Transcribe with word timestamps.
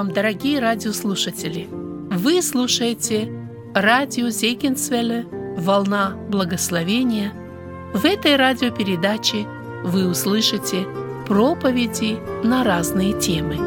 вам, 0.00 0.12
дорогие 0.14 0.60
радиослушатели! 0.60 1.68
Вы 1.70 2.40
слушаете 2.40 3.30
радио 3.74 4.30
Зейкинсвелле 4.30 5.26
«Волна 5.58 6.16
благословения». 6.30 7.34
В 7.92 8.06
этой 8.06 8.36
радиопередаче 8.36 9.46
вы 9.84 10.08
услышите 10.08 10.86
проповеди 11.26 12.18
на 12.42 12.64
разные 12.64 13.12
темы. 13.12 13.58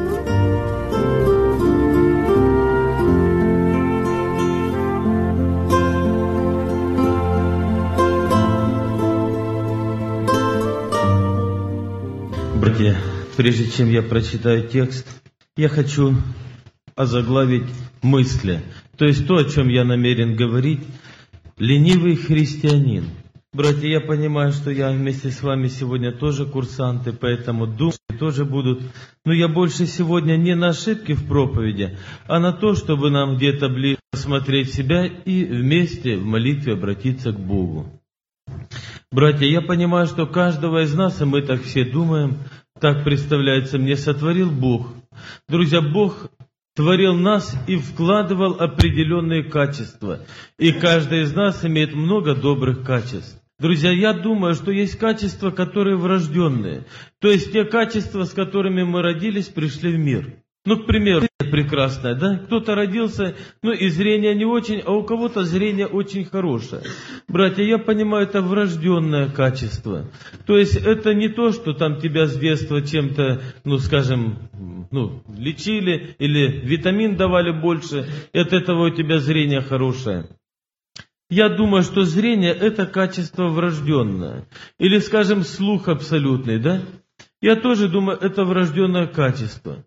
Братья, 12.55 12.97
прежде 13.37 13.69
чем 13.69 13.91
я 13.91 14.01
прочитаю 14.01 14.67
текст, 14.67 15.22
я 15.55 15.69
хочу 15.69 16.15
озаглавить 16.95 17.67
мысли, 18.01 18.61
то 18.97 19.05
есть 19.05 19.27
то, 19.27 19.37
о 19.37 19.43
чем 19.43 19.67
я 19.67 19.83
намерен 19.83 20.35
говорить, 20.35 20.81
ленивый 21.57 22.15
христианин. 22.15 23.05
Братья, 23.53 23.87
я 23.87 24.01
понимаю, 24.01 24.51
что 24.51 24.71
я 24.71 24.89
вместе 24.89 25.29
с 25.29 25.43
вами 25.43 25.67
сегодня 25.67 26.11
тоже 26.11 26.47
курсанты, 26.47 27.13
поэтому 27.13 27.67
думаю, 27.67 27.93
тоже 28.17 28.45
будут. 28.45 28.81
Но 29.25 29.33
я 29.33 29.47
больше 29.47 29.85
сегодня 29.85 30.37
не 30.37 30.55
на 30.55 30.69
ошибки 30.69 31.13
в 31.13 31.27
проповеди, 31.27 31.99
а 32.25 32.39
на 32.39 32.51
то, 32.51 32.73
чтобы 32.73 33.11
нам 33.11 33.37
где-то 33.37 33.69
ближе 33.69 33.99
посмотреть 34.11 34.73
себя 34.73 35.05
и 35.05 35.45
вместе 35.45 36.17
в 36.17 36.25
молитве 36.25 36.73
обратиться 36.73 37.31
к 37.31 37.39
Богу. 37.39 37.87
Братья, 39.11 39.45
я 39.45 39.61
понимаю, 39.61 40.07
что 40.07 40.25
каждого 40.25 40.81
из 40.81 40.95
нас, 40.95 41.21
и 41.21 41.25
мы 41.25 41.43
так 41.43 41.61
все 41.61 41.85
думаем, 41.85 42.39
так 42.83 43.05
представляется 43.05 43.77
мне, 43.77 43.95
сотворил 43.95 44.51
Бог. 44.51 44.93
Друзья, 45.47 45.79
Бог 45.79 46.29
творил 46.75 47.13
нас 47.13 47.55
и 47.65 47.77
вкладывал 47.77 48.59
определенные 48.59 49.41
качества. 49.45 50.25
И 50.59 50.73
каждый 50.73 51.21
из 51.21 51.33
нас 51.33 51.63
имеет 51.63 51.93
много 51.93 52.35
добрых 52.35 52.83
качеств. 52.83 53.41
Друзья, 53.57 53.89
я 53.89 54.11
думаю, 54.11 54.53
что 54.53 54.69
есть 54.69 54.97
качества, 54.97 55.51
которые 55.51 55.95
врожденные. 55.95 56.85
То 57.19 57.29
есть 57.29 57.53
те 57.53 57.63
качества, 57.63 58.25
с 58.25 58.31
которыми 58.31 58.83
мы 58.83 59.01
родились, 59.01 59.47
пришли 59.47 59.93
в 59.93 59.97
мир. 59.97 60.42
Ну, 60.65 60.77
к 60.77 60.85
примеру, 60.85 61.27
прекрасное, 61.51 62.15
да? 62.15 62.37
Кто-то 62.37 62.73
родился, 62.73 63.35
ну, 63.61 63.73
и 63.73 63.89
зрение 63.89 64.33
не 64.33 64.45
очень, 64.45 64.79
а 64.79 64.91
у 64.93 65.03
кого-то 65.03 65.43
зрение 65.43 65.87
очень 65.87 66.25
хорошее. 66.25 66.81
Братья, 67.27 67.63
я 67.63 67.77
понимаю, 67.77 68.27
это 68.27 68.41
врожденное 68.41 69.29
качество. 69.29 70.09
То 70.45 70.57
есть 70.57 70.77
это 70.77 71.13
не 71.13 71.27
то, 71.27 71.51
что 71.51 71.73
там 71.73 71.99
тебя 71.99 72.27
с 72.27 72.37
детства 72.37 72.81
чем-то, 72.81 73.41
ну, 73.65 73.77
скажем, 73.77 74.49
ну, 74.89 75.21
лечили 75.37 76.15
или 76.17 76.61
витамин 76.65 77.17
давали 77.17 77.51
больше, 77.51 78.07
и 78.31 78.39
от 78.39 78.53
этого 78.53 78.87
у 78.87 78.89
тебя 78.89 79.19
зрение 79.19 79.61
хорошее. 79.61 80.29
Я 81.29 81.49
думаю, 81.49 81.83
что 81.83 82.03
зрение– 82.03 82.53
это 82.59 82.85
качество 82.85 83.47
врожденное. 83.49 84.47
Или, 84.79 84.99
скажем, 84.99 85.43
слух 85.43 85.87
абсолютный, 85.87 86.59
да? 86.59 86.83
Я 87.41 87.55
тоже 87.57 87.89
думаю, 87.89 88.17
это 88.19 88.45
врожденное 88.45 89.07
качество. 89.07 89.83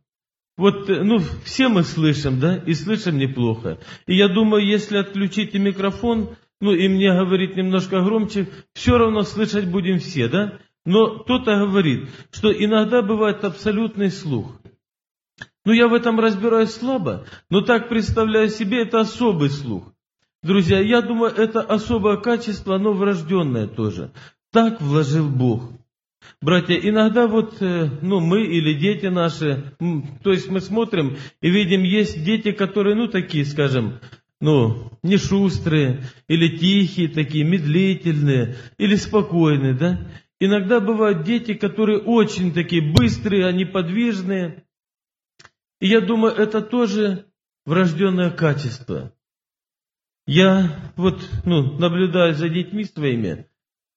Вот, 0.57 0.89
э, 0.89 1.03
ну, 1.03 1.19
все 1.45 1.69
мы 1.69 1.83
слышим, 1.83 2.41
да, 2.41 2.57
и 2.57 2.73
слышим 2.75 3.19
неплохо. 3.19 3.79
И 4.07 4.17
я 4.17 4.29
думаю, 4.29 4.67
если 4.67 4.97
отключите 4.97 5.59
микрофон, 5.59 6.37
ну, 6.61 6.73
и 6.73 6.89
мне 6.89 7.13
говорить 7.13 7.57
немножко 7.57 8.03
громче, 8.03 8.49
все 8.73 8.97
равно 8.97 9.23
слышать 9.23 9.67
будем 9.67 9.99
все, 9.99 10.29
да? 10.29 10.59
Но 10.87 11.19
кто-то 11.19 11.57
говорит, 11.67 12.09
что 12.31 12.51
иногда 12.53 13.03
бывает 13.03 13.45
абсолютный 13.45 14.11
слух. 14.11 14.59
Ну, 15.65 15.73
я 15.73 15.89
в 15.89 15.95
этом 15.95 16.19
разбираюсь 16.21 16.71
слабо, 16.71 17.27
но 17.51 17.61
так 17.61 17.89
представляю 17.89 18.49
себе, 18.49 18.83
это 18.83 19.01
особый 19.01 19.51
слух. 19.51 19.93
Друзья, 20.43 20.79
я 20.81 21.03
думаю, 21.03 21.33
это 21.33 21.61
особое 21.61 22.19
качество, 22.19 22.77
оно 22.77 22.93
врожденное 22.93 23.67
тоже. 23.67 24.13
Так 24.53 24.81
вложил 24.81 25.29
Бог. 25.29 25.73
Братья, 26.41 26.75
иногда 26.75 27.27
вот, 27.27 27.61
э, 27.61 27.89
ну, 28.03 28.21
мы 28.21 28.45
или 28.45 28.75
дети 28.75 29.07
наши, 29.07 29.75
то 30.23 30.33
есть 30.33 30.49
мы 30.49 30.61
смотрим 30.61 31.17
и 31.41 31.51
видим, 31.51 31.83
есть 31.83 32.25
дети, 32.25 32.53
которые, 32.53 32.95
ну, 32.95 33.09
такие, 33.09 33.45
скажем, 33.45 34.01
ну, 34.41 34.93
не 35.03 35.17
шустрые, 35.17 36.05
или 36.29 36.57
тихие 36.57 37.09
такие, 37.09 37.45
медлительные, 37.45 38.57
или 38.79 38.97
спокойные, 38.97 39.75
да? 39.75 40.11
Иногда 40.39 40.81
бывают 40.81 41.23
дети, 41.23 41.55
которые 41.55 41.99
очень 41.99 42.53
такие 42.53 42.83
быстрые, 42.83 43.47
они 43.47 43.65
подвижные. 43.65 44.65
И 45.81 45.89
я 45.89 46.01
думаю, 46.01 46.35
это 46.35 46.61
тоже 46.61 47.27
врожденное 47.65 48.31
качество. 48.31 49.13
Я 50.27 50.93
вот, 50.97 51.27
ну, 51.45 51.79
наблюдаю 51.79 52.35
за 52.35 52.49
детьми 52.49 52.85
своими, 52.85 53.47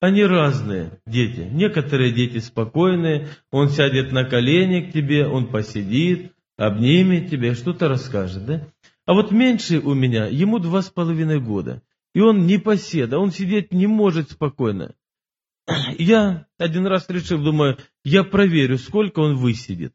они 0.00 0.24
разные 0.24 1.00
дети. 1.06 1.40
Некоторые 1.40 2.12
дети 2.12 2.38
спокойные, 2.38 3.28
он 3.50 3.68
сядет 3.68 4.12
на 4.12 4.24
колени 4.24 4.80
к 4.80 4.92
тебе, 4.92 5.26
он 5.26 5.48
посидит, 5.48 6.32
обнимет 6.56 7.30
тебя, 7.30 7.54
что-то 7.54 7.88
расскажет, 7.88 8.46
да? 8.46 8.66
А 9.06 9.12
вот 9.12 9.30
меньший 9.30 9.78
у 9.78 9.94
меня, 9.94 10.26
ему 10.26 10.58
два 10.58 10.82
с 10.82 10.90
половиной 10.90 11.40
года. 11.40 11.82
И 12.14 12.20
он 12.20 12.46
не 12.46 12.58
поседа, 12.58 13.18
он 13.18 13.30
сидеть 13.30 13.72
не 13.72 13.86
может 13.86 14.30
спокойно. 14.30 14.94
Я 15.98 16.46
один 16.58 16.86
раз 16.86 17.08
решил, 17.08 17.42
думаю, 17.42 17.78
я 18.02 18.24
проверю, 18.24 18.78
сколько 18.78 19.20
он 19.20 19.36
высидит. 19.36 19.94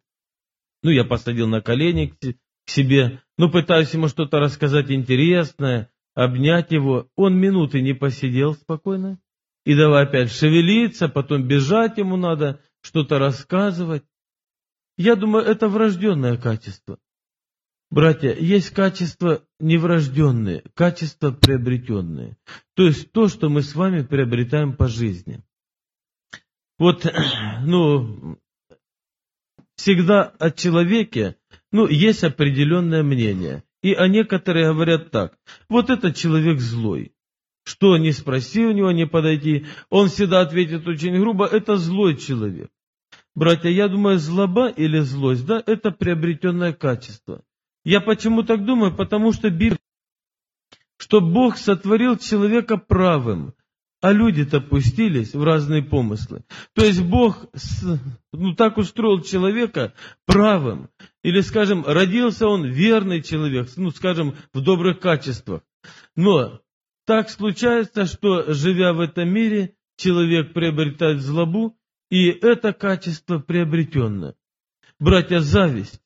Ну, 0.83 0.91
я 0.91 1.03
посадил 1.03 1.47
на 1.47 1.61
колени 1.61 2.13
к 2.21 2.69
себе, 2.69 3.21
ну, 3.37 3.49
пытаюсь 3.49 3.93
ему 3.93 4.07
что-то 4.07 4.39
рассказать 4.39 4.91
интересное, 4.91 5.89
обнять 6.13 6.71
его. 6.71 7.09
Он 7.15 7.35
минуты 7.37 7.81
не 7.81 7.93
посидел 7.93 8.53
спокойно. 8.53 9.19
И 9.65 9.75
давай 9.75 10.03
опять 10.03 10.31
шевелиться, 10.31 11.09
потом 11.09 11.47
бежать 11.47 11.97
ему 11.97 12.17
надо, 12.17 12.61
что-то 12.81 13.17
рассказывать. 13.17 14.03
Я 14.95 15.15
думаю, 15.15 15.43
это 15.43 15.67
врожденное 15.67 16.37
качество. 16.37 16.99
Братья, 17.89 18.33
есть 18.33 18.69
качества 18.69 19.43
неврожденные, 19.59 20.63
качества 20.73 21.31
приобретенные. 21.31 22.37
То 22.75 22.83
есть 22.83 23.11
то, 23.11 23.27
что 23.27 23.49
мы 23.49 23.63
с 23.63 23.73
вами 23.73 24.03
приобретаем 24.03 24.75
по 24.75 24.87
жизни. 24.87 25.41
Вот, 26.77 27.05
ну, 27.63 28.37
всегда 29.75 30.23
о 30.23 30.51
человеке, 30.51 31.37
ну, 31.71 31.87
есть 31.87 32.23
определенное 32.23 33.01
мнение. 33.01 33.63
И 33.81 33.93
а 33.93 34.07
некоторые 34.07 34.73
говорят 34.73 35.11
так, 35.11 35.37
вот 35.69 35.89
этот 35.89 36.15
человек 36.15 36.59
злой. 36.59 37.14
Что 37.65 37.97
не 37.97 38.11
спроси 38.11 38.63
у 38.63 38.71
него, 38.71 38.91
не 38.91 39.07
подойти, 39.07 39.65
он 39.89 40.07
всегда 40.07 40.41
ответит 40.41 40.87
очень 40.87 41.19
грубо, 41.19 41.47
это 41.47 41.77
злой 41.77 42.15
человек. 42.15 42.69
Братья, 43.33 43.69
я 43.69 43.87
думаю, 43.87 44.19
злоба 44.19 44.69
или 44.69 44.99
злость, 44.99 45.45
да, 45.47 45.61
это 45.65 45.89
приобретенное 45.89 46.73
качество. 46.73 47.41
Я 47.83 48.01
почему 48.01 48.43
так 48.43 48.65
думаю? 48.65 48.95
Потому 48.95 49.33
что 49.33 49.49
Библия, 49.49 49.79
что 50.97 51.21
Бог 51.21 51.57
сотворил 51.57 52.17
человека 52.17 52.77
правым, 52.77 53.55
а 53.99 54.11
люди-то 54.11 54.61
пустились 54.61 55.33
в 55.33 55.43
разные 55.43 55.81
помыслы. 55.81 56.43
То 56.73 56.85
есть 56.85 57.01
Бог 57.01 57.47
ну, 58.31 58.53
так 58.53 58.77
устроил 58.77 59.21
человека 59.21 59.93
правым. 60.27 60.89
Или, 61.23 61.41
скажем, 61.41 61.83
родился 61.83 62.47
он 62.47 62.65
верный 62.65 63.23
человек, 63.23 63.67
ну, 63.75 63.89
скажем, 63.89 64.35
в 64.53 64.61
добрых 64.61 64.99
качествах. 64.99 65.61
Но 66.15 66.61
так 67.05 67.29
случается, 67.29 68.05
что, 68.05 68.51
живя 68.53 68.93
в 68.93 68.99
этом 68.99 69.29
мире, 69.29 69.75
человек 69.97 70.53
приобретает 70.53 71.21
злобу, 71.21 71.77
и 72.09 72.27
это 72.27 72.73
качество 72.73 73.39
приобретенное. 73.39 74.35
Братья, 74.99 75.39
зависть. 75.39 76.01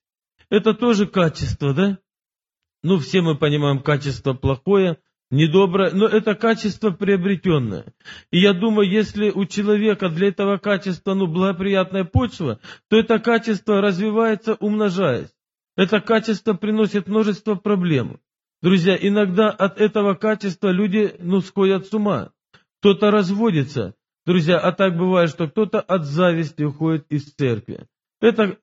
Это 0.49 0.73
тоже 0.73 1.07
качество, 1.07 1.73
да? 1.73 1.99
Ну, 2.81 2.97
все 2.97 3.21
мы 3.21 3.37
понимаем, 3.37 3.81
качество 3.81 4.33
плохое, 4.33 4.97
недоброе, 5.29 5.91
но 5.91 6.07
это 6.07 6.35
качество 6.35 6.91
приобретенное. 6.91 7.93
И 8.31 8.39
я 8.39 8.53
думаю, 8.53 8.89
если 8.89 9.29
у 9.29 9.45
человека 9.45 10.09
для 10.09 10.29
этого 10.29 10.57
качества, 10.57 11.13
ну, 11.13 11.27
благоприятная 11.27 12.03
почва, 12.03 12.59
то 12.89 12.97
это 12.97 13.19
качество 13.19 13.81
развивается, 13.81 14.55
умножаясь. 14.55 15.29
Это 15.75 16.01
качество 16.01 16.53
приносит 16.53 17.07
множество 17.07 17.55
проблем. 17.55 18.19
Друзья, 18.61 18.97
иногда 18.99 19.49
от 19.49 19.79
этого 19.79 20.15
качества 20.15 20.69
люди, 20.69 21.15
ну, 21.19 21.39
сходят 21.39 21.87
с 21.87 21.93
ума. 21.93 22.31
Кто-то 22.79 23.09
разводится. 23.09 23.95
Друзья, 24.25 24.59
а 24.59 24.73
так 24.73 24.97
бывает, 24.97 25.29
что 25.29 25.47
кто-то 25.47 25.79
от 25.79 26.05
зависти 26.05 26.63
уходит 26.63 27.05
из 27.09 27.33
церкви. 27.33 27.87
Это, 28.19 28.57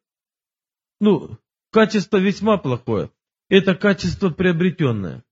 ну, 1.01 1.39
качество 1.73 2.19
весьма 2.19 2.59
плохое. 2.59 3.11
Это 3.49 3.75
качество 3.75 4.31
приобретенное. 4.31 5.25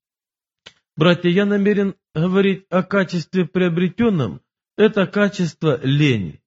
Братья, 0.97 1.29
я 1.29 1.45
намерен 1.45 1.95
говорить 2.15 2.65
о 2.71 2.83
качестве 2.83 3.45
приобретенном. 3.47 4.41
Это 4.77 5.07
качество 5.07 5.79
лень. 5.83 6.41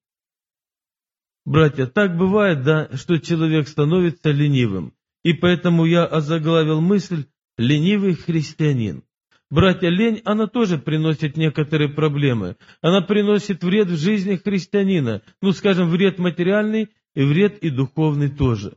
Братья, 1.44 1.86
так 1.86 2.16
бывает, 2.16 2.62
да, 2.62 2.88
что 2.96 3.18
человек 3.18 3.68
становится 3.68 4.30
ленивым. 4.30 4.92
И 5.22 5.34
поэтому 5.34 5.84
я 5.84 6.04
озаглавил 6.04 6.80
мысль 6.80 7.26
«ленивый 7.58 8.14
христианин». 8.14 9.02
Братья, 9.50 9.88
лень, 9.88 10.20
она 10.24 10.46
тоже 10.46 10.78
приносит 10.78 11.36
некоторые 11.36 11.88
проблемы. 11.88 12.56
Она 12.82 13.00
приносит 13.00 13.64
вред 13.64 13.88
в 13.88 13.96
жизни 13.96 14.36
христианина. 14.36 15.22
Ну, 15.40 15.52
скажем, 15.52 15.88
вред 15.88 16.18
материальный 16.18 16.90
и 17.14 17.22
вред 17.22 17.58
и 17.58 17.70
духовный 17.70 18.28
тоже. 18.28 18.76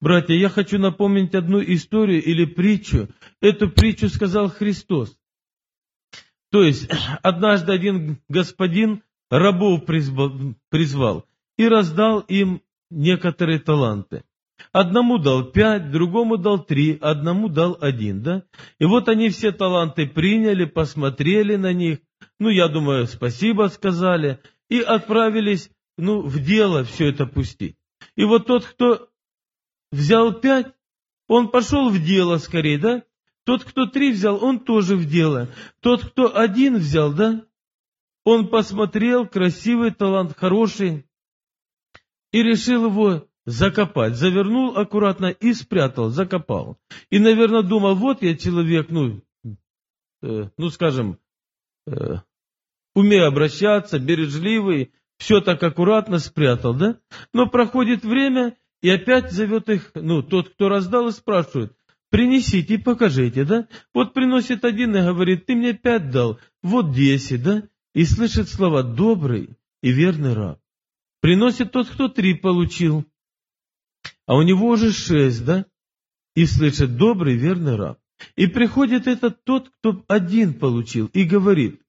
Братья, 0.00 0.34
я 0.34 0.48
хочу 0.48 0.78
напомнить 0.78 1.34
одну 1.34 1.62
историю 1.62 2.22
или 2.22 2.46
притчу. 2.46 3.08
Эту 3.40 3.70
притчу 3.70 4.08
сказал 4.08 4.50
Христос. 4.50 5.16
То 6.50 6.62
есть, 6.62 6.88
однажды 7.22 7.72
один 7.72 8.18
господин 8.28 9.02
рабов 9.30 9.84
призвал 9.84 11.26
и 11.56 11.68
раздал 11.68 12.20
им 12.20 12.62
некоторые 12.90 13.58
таланты. 13.58 14.24
Одному 14.72 15.18
дал 15.18 15.44
пять, 15.44 15.90
другому 15.90 16.36
дал 16.36 16.64
три, 16.64 16.98
одному 17.00 17.48
дал 17.48 17.76
один, 17.80 18.22
да? 18.22 18.44
И 18.78 18.84
вот 18.84 19.08
они 19.08 19.28
все 19.28 19.52
таланты 19.52 20.06
приняли, 20.06 20.64
посмотрели 20.64 21.56
на 21.56 21.72
них, 21.72 21.98
ну, 22.38 22.48
я 22.48 22.68
думаю, 22.68 23.06
спасибо 23.06 23.68
сказали, 23.68 24.40
и 24.68 24.80
отправились, 24.80 25.70
ну, 25.96 26.22
в 26.22 26.40
дело 26.40 26.84
все 26.84 27.08
это 27.08 27.26
пустить. 27.26 27.76
И 28.16 28.24
вот 28.24 28.46
тот, 28.46 28.64
кто 28.64 29.08
взял 29.92 30.32
пять, 30.32 30.72
он 31.28 31.50
пошел 31.50 31.90
в 31.90 32.02
дело 32.02 32.38
скорее, 32.38 32.78
да? 32.78 33.02
Тот, 33.44 33.64
кто 33.64 33.86
три 33.86 34.12
взял, 34.12 34.42
он 34.42 34.60
тоже 34.60 34.96
в 34.96 35.06
дело. 35.06 35.48
Тот, 35.80 36.04
кто 36.04 36.36
один 36.36 36.76
взял, 36.76 37.12
да? 37.12 37.44
Он 38.24 38.48
посмотрел, 38.48 39.26
красивый 39.26 39.90
талант, 39.90 40.34
хороший, 40.36 41.06
и 42.32 42.42
решил 42.42 42.86
его 42.86 43.28
закопать. 43.46 44.16
Завернул 44.16 44.76
аккуратно 44.76 45.26
и 45.26 45.52
спрятал, 45.52 46.10
закопал. 46.10 46.78
И, 47.10 47.18
наверное, 47.18 47.62
думал, 47.62 47.94
вот 47.94 48.22
я 48.22 48.36
человек, 48.36 48.88
ну, 48.90 49.22
э, 50.22 50.48
ну 50.56 50.70
скажем, 50.70 51.18
э, 51.86 52.16
умею 52.94 53.26
обращаться, 53.26 53.98
бережливый, 53.98 54.92
все 55.18 55.40
так 55.40 55.62
аккуратно 55.62 56.18
спрятал, 56.18 56.74
да? 56.74 56.98
Но 57.32 57.48
проходит 57.48 58.04
время, 58.04 58.56
и 58.82 58.90
опять 58.90 59.32
зовет 59.32 59.68
их, 59.68 59.90
ну, 59.94 60.22
тот, 60.22 60.50
кто 60.50 60.68
раздал, 60.68 61.08
и 61.08 61.12
спрашивает, 61.12 61.72
принесите 62.10 62.74
и 62.74 62.78
покажите, 62.78 63.44
да? 63.44 63.68
Вот 63.92 64.14
приносит 64.14 64.64
один 64.64 64.94
и 64.96 65.00
говорит, 65.00 65.46
ты 65.46 65.54
мне 65.54 65.72
пять 65.72 66.10
дал, 66.10 66.38
вот 66.62 66.92
десять, 66.92 67.42
да? 67.42 67.62
И 67.94 68.04
слышит 68.04 68.48
слова 68.48 68.82
«добрый 68.82 69.50
и 69.82 69.92
верный 69.92 70.34
раб». 70.34 70.58
Приносит 71.20 71.70
тот, 71.70 71.88
кто 71.88 72.08
три 72.08 72.34
получил, 72.34 73.04
а 74.26 74.36
у 74.36 74.42
него 74.42 74.68
уже 74.68 74.92
шесть, 74.92 75.44
да? 75.44 75.66
И 76.34 76.46
слышит 76.46 76.96
добрый, 76.96 77.36
верный 77.36 77.76
раб. 77.76 77.98
И 78.36 78.46
приходит 78.46 79.06
этот 79.06 79.44
тот, 79.44 79.68
кто 79.68 80.04
один 80.08 80.54
получил, 80.54 81.06
и 81.06 81.24
говорит, 81.24 81.80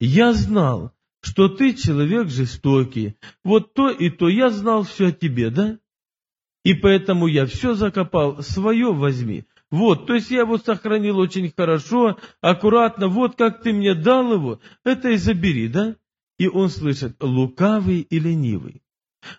я 0.00 0.32
знал, 0.32 0.92
что 1.20 1.48
ты 1.48 1.74
человек 1.74 2.28
жестокий, 2.28 3.16
вот 3.42 3.74
то 3.74 3.90
и 3.90 4.10
то, 4.10 4.28
я 4.28 4.50
знал 4.50 4.82
все 4.82 5.08
о 5.08 5.12
тебе, 5.12 5.50
да? 5.50 5.78
И 6.64 6.74
поэтому 6.74 7.26
я 7.26 7.46
все 7.46 7.74
закопал, 7.74 8.42
свое 8.42 8.92
возьми. 8.92 9.44
Вот, 9.70 10.06
то 10.06 10.14
есть 10.14 10.30
я 10.30 10.40
его 10.40 10.58
сохранил 10.58 11.18
очень 11.18 11.52
хорошо, 11.54 12.18
аккуратно, 12.40 13.08
вот 13.08 13.36
как 13.36 13.62
ты 13.62 13.72
мне 13.72 13.94
дал 13.94 14.32
его, 14.32 14.60
это 14.84 15.10
и 15.10 15.16
забери, 15.16 15.68
да? 15.68 15.96
И 16.38 16.48
он 16.48 16.68
слышит, 16.68 17.22
лукавый 17.22 18.00
и 18.00 18.18
ленивый. 18.18 18.82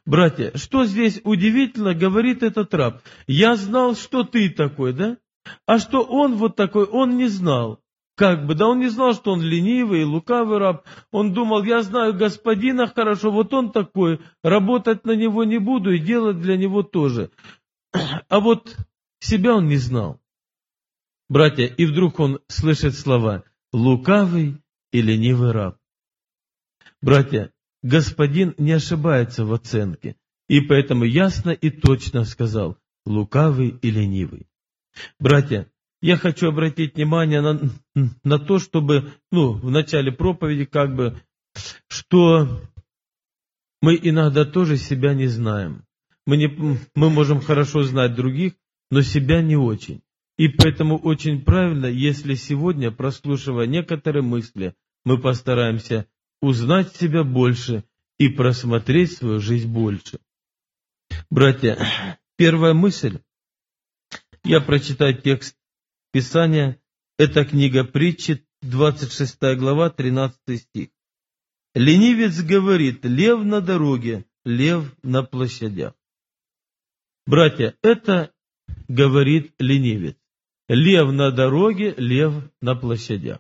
Братья, 0.06 0.52
что 0.56 0.86
здесь 0.86 1.22
удивительно, 1.24 1.94
говорит 1.94 2.44
этот 2.44 2.74
раб. 2.74 3.02
Я 3.28 3.56
знал, 3.56 3.96
что 3.96 4.24
ты 4.24 4.50
такой, 4.50 4.94
да? 4.94 5.18
А 5.66 5.80
что 5.80 6.02
он 6.02 6.36
вот 6.36 6.56
такой, 6.56 6.86
он 6.86 7.18
не 7.18 7.28
знал. 7.28 7.80
Как 8.16 8.46
бы, 8.46 8.56
да 8.56 8.68
он 8.68 8.80
не 8.80 8.88
знал, 8.88 9.14
что 9.14 9.34
он 9.34 9.42
ленивый 9.42 10.02
и 10.02 10.06
лукавый 10.06 10.58
раб. 10.58 10.86
Он 11.12 11.34
думал, 11.34 11.64
я 11.64 11.82
знаю 11.82 12.14
господина 12.14 12.88
хорошо, 12.88 13.30
вот 13.30 13.54
он 13.54 13.72
такой, 13.72 14.22
работать 14.42 15.06
на 15.06 15.12
него 15.12 15.44
не 15.44 15.60
буду 15.60 15.92
и 15.92 16.00
делать 16.00 16.40
для 16.40 16.56
него 16.58 16.84
тоже. 16.84 17.32
А 18.30 18.40
вот 18.40 18.76
себя 19.20 19.56
он 19.56 19.68
не 19.68 19.78
знал. 19.78 20.22
Братья, 21.28 21.66
и 21.66 21.86
вдруг 21.86 22.20
он 22.20 22.40
слышит 22.48 22.96
слова 22.96 23.44
«лукавый 23.74 24.62
и 24.92 25.02
ленивый 25.02 25.52
раб». 25.52 25.78
Братья, 27.02 27.52
Господин 27.86 28.56
не 28.58 28.72
ошибается 28.72 29.46
в 29.46 29.54
оценке, 29.54 30.16
и 30.50 30.60
поэтому 30.60 31.04
ясно 31.04 31.52
и 31.52 31.70
точно 31.70 32.24
сказал 32.24 32.80
«лукавый 33.06 33.78
и 33.80 33.92
ленивый». 33.92 34.48
Братья, 35.20 35.72
я 36.02 36.18
хочу 36.18 36.48
обратить 36.48 36.96
внимание 36.96 37.42
на, 37.42 37.62
на 38.24 38.40
то, 38.40 38.58
чтобы, 38.58 39.14
ну, 39.32 39.54
в 39.54 39.70
начале 39.70 40.12
проповеди 40.12 40.66
как 40.66 40.96
бы, 40.96 41.22
что 41.88 42.60
мы 43.84 44.00
иногда 44.02 44.46
тоже 44.46 44.78
себя 44.78 45.14
не 45.14 45.28
знаем. 45.28 45.86
Мы, 46.26 46.38
не, 46.38 46.48
мы 46.96 47.10
можем 47.12 47.40
хорошо 47.40 47.84
знать 47.84 48.16
других, 48.16 48.54
но 48.90 49.04
себя 49.04 49.44
не 49.44 49.58
очень. 49.58 50.02
И 50.40 50.48
поэтому 50.48 50.98
очень 50.98 51.44
правильно, 51.44 51.86
если 51.86 52.34
сегодня, 52.34 52.90
прослушивая 52.90 53.68
некоторые 53.68 54.24
мысли, 54.24 54.74
мы 55.04 55.20
постараемся 55.20 56.08
узнать 56.42 56.96
себя 56.96 57.24
больше 57.24 57.84
и 58.18 58.30
просмотреть 58.30 59.14
свою 59.14 59.40
жизнь 59.40 59.68
больше. 59.68 60.20
Братья, 61.30 62.20
первая 62.38 62.74
мысль, 62.74 63.20
я 64.44 64.62
прочитаю 64.62 65.20
текст 65.22 65.58
Писания, 66.12 66.80
это 67.18 67.46
книга 67.46 67.84
притчи, 67.84 68.46
26 68.62 69.38
глава, 69.58 69.90
13 69.90 70.62
стих. 70.62 70.90
Ленивец 71.74 72.42
говорит, 72.42 73.04
лев 73.04 73.44
на 73.44 73.60
дороге, 73.62 74.26
лев 74.46 74.94
на 75.04 75.24
площадях. 75.24 75.94
Братья, 77.26 77.76
это 77.82 78.34
говорит 78.88 79.54
ленивец. 79.60 80.16
Лев 80.68 81.12
на 81.12 81.32
дороге, 81.32 81.94
лев 81.98 82.34
на 82.62 82.76
площадях. 82.76 83.40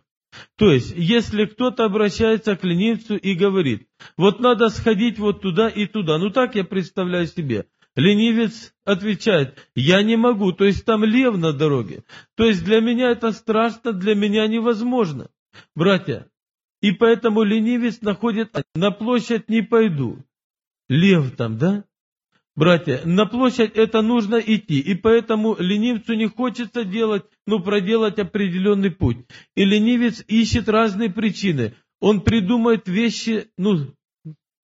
То 0.57 0.71
есть, 0.71 0.93
если 0.95 1.45
кто-то 1.45 1.85
обращается 1.85 2.55
к 2.55 2.63
ленивцу 2.63 3.15
и 3.15 3.33
говорит, 3.35 3.87
вот 4.17 4.39
надо 4.39 4.69
сходить 4.69 5.19
вот 5.19 5.41
туда 5.41 5.69
и 5.69 5.85
туда, 5.85 6.17
ну 6.17 6.29
так 6.29 6.55
я 6.55 6.63
представляю 6.63 7.27
себе. 7.27 7.67
Ленивец 7.95 8.73
отвечает, 8.83 9.57
я 9.73 10.03
не 10.03 10.17
могу, 10.17 10.51
то 10.51 10.65
есть 10.65 10.83
там 10.85 11.05
лев 11.05 11.37
на 11.37 11.53
дороге. 11.53 12.03
То 12.35 12.45
есть 12.45 12.63
для 12.65 12.81
меня 12.81 13.11
это 13.11 13.31
страшно, 13.31 13.93
для 13.93 14.15
меня 14.15 14.47
невозможно. 14.47 15.29
Братья, 15.75 16.29
и 16.81 16.91
поэтому 16.91 17.43
ленивец 17.43 18.01
находит, 18.01 18.53
на 18.75 18.91
площадь 18.91 19.49
не 19.49 19.61
пойду. 19.61 20.19
Лев 20.89 21.35
там, 21.35 21.57
да? 21.57 21.85
Братья, 22.55 23.01
на 23.03 23.25
площадь 23.25 23.73
это 23.75 24.01
нужно 24.01 24.35
идти, 24.35 24.79
и 24.79 24.95
поэтому 24.95 25.57
ленивцу 25.59 26.13
не 26.13 26.27
хочется 26.27 26.85
делать, 26.85 27.25
ну, 27.45 27.59
проделать 27.59 28.17
определенный 28.17 28.91
путь. 28.91 29.17
И 29.55 29.65
ленивец 29.65 30.23
ищет 30.27 30.69
разные 30.69 31.09
причины. 31.09 31.75
Он 31.99 32.21
придумает 32.21 32.87
вещи, 32.87 33.49
ну, 33.57 33.93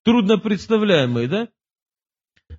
трудно 0.06 0.38
представляемые, 0.38 1.28
да? 1.28 1.50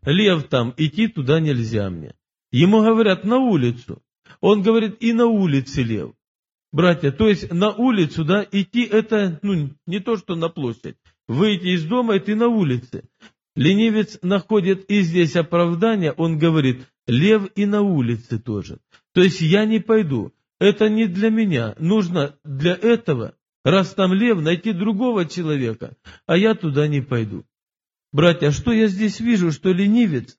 Лев 0.03 0.49
там, 0.49 0.75
идти 0.77 1.09
туда 1.09 1.41
нельзя 1.41 1.89
мне. 1.89 2.15
Ему 2.51 2.83
говорят 2.83 3.25
на 3.25 3.39
улицу. 3.39 4.03
Он 4.41 4.63
говорит, 4.63 4.97
и 5.01 5.15
на 5.15 5.27
улице 5.27 5.83
лев. 5.83 6.13
Братья, 6.73 7.11
то 7.11 7.29
есть 7.29 7.51
на 7.51 7.71
улицу, 7.71 8.25
да, 8.25 8.47
идти 8.51 8.85
это, 8.85 9.39
ну, 9.43 9.71
не 9.87 10.01
то, 10.01 10.17
что 10.17 10.35
на 10.35 10.51
площадь. 10.51 10.97
Выйти 11.27 11.69
из 11.69 11.85
дома, 11.85 12.17
это 12.17 12.35
на 12.35 12.49
улице. 12.49 13.05
Ленивец 13.55 14.19
находит 14.23 14.91
и 14.91 15.03
здесь 15.03 15.37
оправдание, 15.37 16.13
он 16.13 16.39
говорит, 16.39 16.87
лев 17.07 17.51
и 17.55 17.67
на 17.67 17.83
улице 17.83 18.39
тоже. 18.39 18.79
То 19.13 19.23
есть 19.23 19.41
я 19.41 19.67
не 19.67 19.79
пойду, 19.79 20.33
это 20.59 20.89
не 20.89 21.07
для 21.07 21.31
меня, 21.31 21.75
нужно 21.79 22.39
для 22.45 22.75
этого, 22.75 23.37
раз 23.63 23.93
там 23.93 24.15
лев, 24.15 24.41
найти 24.41 24.73
другого 24.73 25.27
человека, 25.27 25.97
а 26.27 26.39
я 26.39 26.55
туда 26.55 26.89
не 26.89 27.03
пойду. 27.03 27.45
Братья, 28.11 28.51
что 28.51 28.73
я 28.73 28.87
здесь 28.87 29.21
вижу, 29.21 29.53
что 29.53 29.71
ленивец 29.71 30.39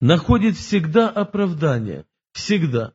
находит 0.00 0.56
всегда 0.56 1.08
оправдание, 1.08 2.04
всегда. 2.32 2.94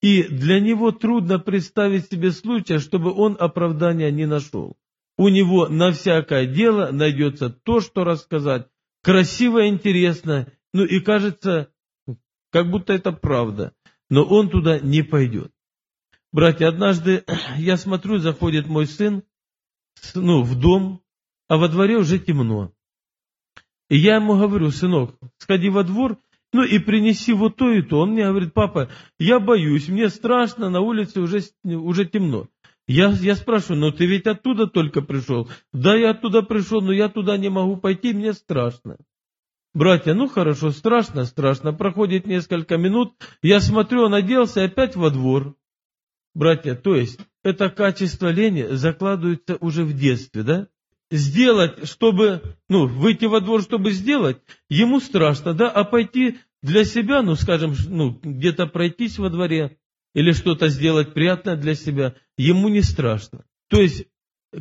И 0.00 0.24
для 0.24 0.58
него 0.58 0.90
трудно 0.90 1.38
представить 1.38 2.10
себе 2.10 2.32
случай, 2.32 2.78
чтобы 2.78 3.12
он 3.12 3.36
оправдания 3.38 4.10
не 4.10 4.26
нашел 4.26 4.76
у 5.22 5.28
него 5.28 5.68
на 5.68 5.92
всякое 5.92 6.46
дело 6.46 6.90
найдется 6.90 7.48
то, 7.48 7.80
что 7.80 8.02
рассказать. 8.02 8.66
Красиво, 9.04 9.68
интересно, 9.68 10.48
ну 10.72 10.84
и 10.84 10.98
кажется, 10.98 11.72
как 12.50 12.70
будто 12.70 12.92
это 12.92 13.12
правда. 13.12 13.72
Но 14.10 14.24
он 14.24 14.50
туда 14.50 14.80
не 14.80 15.02
пойдет. 15.02 15.52
Братья, 16.32 16.66
однажды 16.66 17.24
я 17.56 17.76
смотрю, 17.76 18.18
заходит 18.18 18.66
мой 18.66 18.86
сын, 18.86 19.22
ну, 20.16 20.42
в 20.42 20.58
дом, 20.58 21.00
а 21.46 21.56
во 21.56 21.68
дворе 21.68 21.98
уже 21.98 22.18
темно. 22.18 22.72
И 23.88 23.98
я 23.98 24.16
ему 24.16 24.36
говорю, 24.36 24.72
сынок, 24.72 25.14
сходи 25.38 25.68
во 25.68 25.84
двор 25.84 26.18
Ну 26.52 26.64
и 26.64 26.80
принеси 26.80 27.32
вот 27.32 27.56
то 27.56 27.70
и 27.70 27.82
то. 27.82 28.00
Он 28.00 28.10
мне 28.10 28.26
говорит, 28.26 28.54
папа, 28.54 28.90
я 29.20 29.38
боюсь, 29.38 29.88
мне 29.88 30.08
страшно, 30.08 30.68
на 30.68 30.80
улице 30.80 31.20
уже, 31.20 31.42
уже 31.62 32.06
темно. 32.06 32.48
Я, 32.88 33.10
я 33.10 33.36
спрашиваю, 33.36 33.80
ну 33.80 33.92
ты 33.92 34.06
ведь 34.06 34.26
оттуда 34.26 34.66
только 34.66 35.02
пришел? 35.02 35.48
Да, 35.72 35.94
я 35.94 36.10
оттуда 36.10 36.42
пришел, 36.42 36.80
но 36.80 36.92
я 36.92 37.08
туда 37.08 37.36
не 37.36 37.48
могу 37.48 37.76
пойти, 37.76 38.12
мне 38.12 38.32
страшно. 38.32 38.96
Братья, 39.74 40.12
ну 40.14 40.28
хорошо, 40.28 40.70
страшно, 40.70 41.24
страшно. 41.24 41.72
Проходит 41.72 42.26
несколько 42.26 42.76
минут, 42.76 43.14
я 43.40 43.60
смотрю, 43.60 44.02
он 44.02 44.14
оделся 44.14 44.64
опять 44.64 44.96
во 44.96 45.10
двор. 45.10 45.54
Братья, 46.34 46.74
то 46.74 46.94
есть 46.94 47.20
это 47.42 47.70
качество 47.70 48.28
лени 48.28 48.74
закладывается 48.74 49.56
уже 49.60 49.84
в 49.84 49.96
детстве, 49.96 50.42
да? 50.42 50.68
Сделать, 51.10 51.86
чтобы, 51.88 52.56
ну, 52.68 52.86
выйти 52.86 53.26
во 53.26 53.40
двор, 53.40 53.62
чтобы 53.62 53.92
сделать, 53.92 54.38
ему 54.68 54.98
страшно, 54.98 55.52
да? 55.54 55.70
А 55.70 55.84
пойти 55.84 56.38
для 56.62 56.84
себя, 56.84 57.22
ну, 57.22 57.34
скажем, 57.34 57.74
ну, 57.88 58.18
где-то 58.22 58.66
пройтись 58.66 59.18
во 59.18 59.28
дворе 59.28 59.78
или 60.14 60.32
что-то 60.32 60.68
сделать 60.68 61.12
приятное 61.14 61.56
для 61.56 61.74
себя, 61.74 62.14
ему 62.36 62.68
не 62.68 62.82
страшно. 62.82 63.44
То 63.68 63.80
есть 63.80 64.06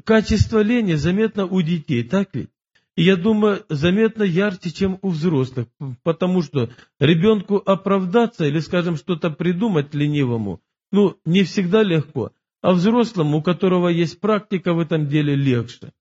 качество 0.03 0.61
лени 0.61 0.93
заметно 0.93 1.45
у 1.45 1.61
детей, 1.61 2.03
так 2.03 2.29
ведь? 2.33 2.49
И 2.95 3.03
я 3.03 3.15
думаю, 3.15 3.65
заметно 3.69 4.23
ярче, 4.23 4.69
чем 4.71 4.99
у 5.01 5.09
взрослых, 5.09 5.67
потому 6.03 6.41
что 6.41 6.69
ребенку 6.99 7.57
оправдаться 7.57 8.45
или, 8.45 8.59
скажем, 8.59 8.97
что-то 8.97 9.29
придумать 9.31 9.93
ленивому, 9.93 10.61
ну, 10.91 11.17
не 11.23 11.43
всегда 11.43 11.83
легко, 11.83 12.31
а 12.61 12.73
взрослому, 12.73 13.37
у 13.37 13.41
которого 13.41 13.87
есть 13.87 14.19
практика 14.19 14.73
в 14.73 14.79
этом 14.79 15.07
деле, 15.07 15.35
легче. 15.35 15.93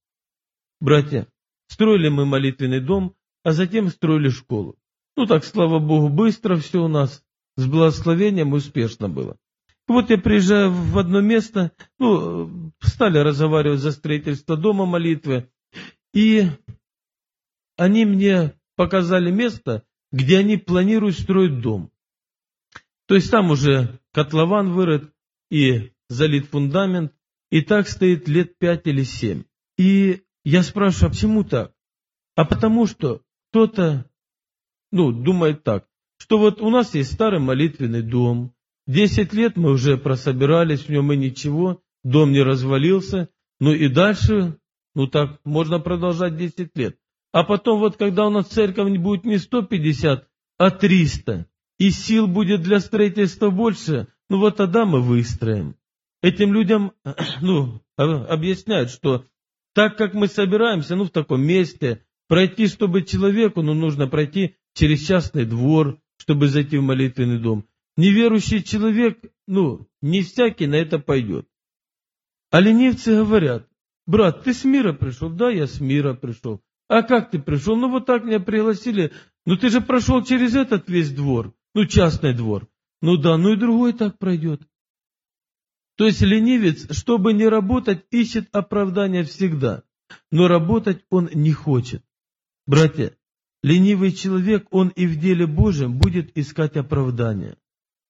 Братья, 0.80 1.28
строили 1.68 2.08
мы 2.08 2.26
молитвенный 2.26 2.80
дом, 2.80 3.14
а 3.44 3.52
затем 3.52 3.88
строили 3.88 4.28
школу. 4.28 4.76
Ну 5.16 5.26
так, 5.26 5.44
слава 5.44 5.78
Богу, 5.78 6.08
быстро 6.08 6.56
все 6.56 6.82
у 6.82 6.88
нас, 6.88 7.22
с 7.56 7.66
благословением 7.66 8.52
успешно 8.52 9.08
было. 9.08 9.36
Вот 9.90 10.08
я 10.08 10.18
приезжаю 10.18 10.70
в 10.70 10.96
одно 10.98 11.20
место, 11.20 11.72
ну, 11.98 12.72
стали 12.78 13.18
разговаривать 13.18 13.80
за 13.80 13.90
строительство 13.90 14.56
дома 14.56 14.86
молитвы, 14.86 15.50
и 16.14 16.44
они 17.76 18.04
мне 18.04 18.54
показали 18.76 19.32
место, 19.32 19.82
где 20.12 20.38
они 20.38 20.58
планируют 20.58 21.18
строить 21.18 21.60
дом. 21.60 21.90
То 23.06 23.16
есть 23.16 23.32
там 23.32 23.50
уже 23.50 23.98
котлован 24.12 24.74
вырыт 24.74 25.12
и 25.50 25.90
залит 26.08 26.46
фундамент, 26.46 27.12
и 27.50 27.60
так 27.60 27.88
стоит 27.88 28.28
лет 28.28 28.58
пять 28.58 28.86
или 28.86 29.02
семь. 29.02 29.42
И 29.76 30.22
я 30.44 30.62
спрашиваю, 30.62 31.08
а 31.08 31.10
почему 31.10 31.42
так? 31.42 31.74
А 32.36 32.44
потому 32.44 32.86
что 32.86 33.22
кто-то, 33.50 34.08
ну, 34.92 35.10
думает 35.10 35.64
так, 35.64 35.88
что 36.16 36.38
вот 36.38 36.60
у 36.60 36.70
нас 36.70 36.94
есть 36.94 37.12
старый 37.12 37.40
молитвенный 37.40 38.02
дом, 38.02 38.54
десять 38.90 39.32
лет 39.32 39.56
мы 39.56 39.72
уже 39.72 39.96
прособирались 39.96 40.82
в 40.82 40.88
нем 40.88 41.12
и 41.12 41.16
ничего, 41.16 41.82
дом 42.02 42.32
не 42.32 42.42
развалился, 42.42 43.28
ну 43.60 43.72
и 43.72 43.88
дальше, 43.88 44.58
ну 44.94 45.06
так, 45.06 45.40
можно 45.44 45.78
продолжать 45.78 46.36
десять 46.36 46.76
лет. 46.76 46.96
А 47.32 47.44
потом 47.44 47.78
вот 47.78 47.96
когда 47.96 48.26
у 48.26 48.30
нас 48.30 48.48
церковь 48.48 48.98
будет 48.98 49.24
не 49.24 49.38
150, 49.38 50.28
а 50.58 50.70
300, 50.70 51.46
и 51.78 51.90
сил 51.90 52.26
будет 52.26 52.62
для 52.62 52.80
строительства 52.80 53.50
больше, 53.50 54.08
ну 54.28 54.38
вот 54.38 54.56
тогда 54.56 54.84
мы 54.84 55.00
выстроим. 55.00 55.76
Этим 56.22 56.52
людям, 56.52 56.92
ну, 57.40 57.80
объясняют, 57.96 58.90
что 58.90 59.24
так 59.72 59.96
как 59.96 60.14
мы 60.14 60.26
собираемся, 60.26 60.96
ну, 60.96 61.04
в 61.04 61.10
таком 61.10 61.42
месте, 61.42 62.04
пройти, 62.28 62.66
чтобы 62.66 63.02
человеку, 63.02 63.62
ну, 63.62 63.74
нужно 63.74 64.08
пройти 64.08 64.56
через 64.74 65.06
частный 65.06 65.44
двор, 65.44 65.98
чтобы 66.16 66.48
зайти 66.48 66.76
в 66.76 66.82
молитвенный 66.82 67.38
дом. 67.38 67.66
Неверующий 67.96 68.62
человек, 68.62 69.18
ну, 69.46 69.88
не 70.00 70.22
всякий 70.22 70.66
на 70.66 70.76
это 70.76 70.98
пойдет. 70.98 71.48
А 72.50 72.60
ленивцы 72.60 73.16
говорят, 73.16 73.68
брат, 74.06 74.44
ты 74.44 74.54
с 74.54 74.64
мира 74.64 74.92
пришел? 74.92 75.30
Да, 75.30 75.50
я 75.50 75.66
с 75.66 75.80
мира 75.80 76.14
пришел. 76.14 76.62
А 76.88 77.02
как 77.02 77.30
ты 77.30 77.38
пришел? 77.38 77.76
Ну 77.76 77.88
вот 77.88 78.06
так 78.06 78.24
меня 78.24 78.40
пригласили. 78.40 79.12
Ну 79.46 79.56
ты 79.56 79.70
же 79.70 79.80
прошел 79.80 80.24
через 80.24 80.56
этот 80.56 80.88
весь 80.88 81.12
двор. 81.12 81.54
Ну 81.74 81.86
частный 81.86 82.34
двор. 82.34 82.68
Ну 83.00 83.16
да, 83.16 83.36
ну 83.36 83.52
и 83.52 83.56
другой 83.56 83.92
так 83.92 84.18
пройдет. 84.18 84.62
То 85.96 86.06
есть 86.06 86.20
ленивец, 86.20 86.92
чтобы 86.96 87.32
не 87.32 87.46
работать, 87.46 88.06
ищет 88.10 88.48
оправдания 88.50 89.22
всегда. 89.22 89.84
Но 90.32 90.48
работать 90.48 91.04
он 91.10 91.30
не 91.32 91.52
хочет. 91.52 92.02
Братья, 92.66 93.16
ленивый 93.62 94.10
человек, 94.10 94.66
он 94.70 94.88
и 94.88 95.06
в 95.06 95.20
деле 95.20 95.46
Божьем 95.46 95.98
будет 95.98 96.36
искать 96.36 96.76
оправдания. 96.76 97.56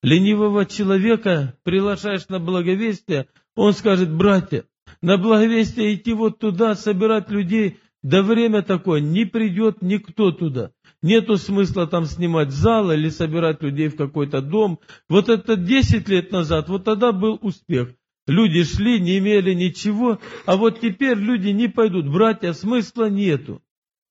Ленивого 0.03 0.65
человека 0.65 1.59
приглашаешь 1.63 2.29
на 2.29 2.39
благовестие, 2.39 3.29
он 3.55 3.75
скажет, 3.75 4.11
братья, 4.13 4.65
на 5.03 5.19
благовестие 5.19 5.95
идти 5.95 6.15
вот 6.15 6.39
туда, 6.39 6.75
собирать 6.75 7.31
людей, 7.31 7.79
да 8.03 8.23
время 8.23 8.63
такое, 8.63 9.01
не 9.01 9.27
придет 9.27 9.83
никто 9.83 10.33
туда. 10.33 10.71
Нету 11.03 11.37
смысла 11.37 11.87
там 11.87 12.07
снимать 12.07 12.51
зал 12.51 12.91
или 12.93 13.09
собирать 13.09 13.63
людей 13.63 13.89
в 13.89 13.97
какой-то 13.97 14.41
дом. 14.41 14.81
Вот 15.09 15.29
это 15.29 15.57
10 15.57 16.09
лет 16.09 16.31
назад, 16.33 16.69
вот 16.69 16.85
тогда 16.85 17.13
был 17.13 17.39
успех. 17.43 17.95
Люди 18.27 18.65
шли, 18.65 19.01
не 19.01 19.19
имели 19.19 19.55
ничего, 19.55 20.21
а 20.47 20.57
вот 20.57 20.81
теперь 20.81 21.19
люди 21.19 21.49
не 21.49 21.69
пойдут. 21.69 22.09
Братья, 22.09 22.53
смысла 22.53 23.11
нету. 23.11 23.63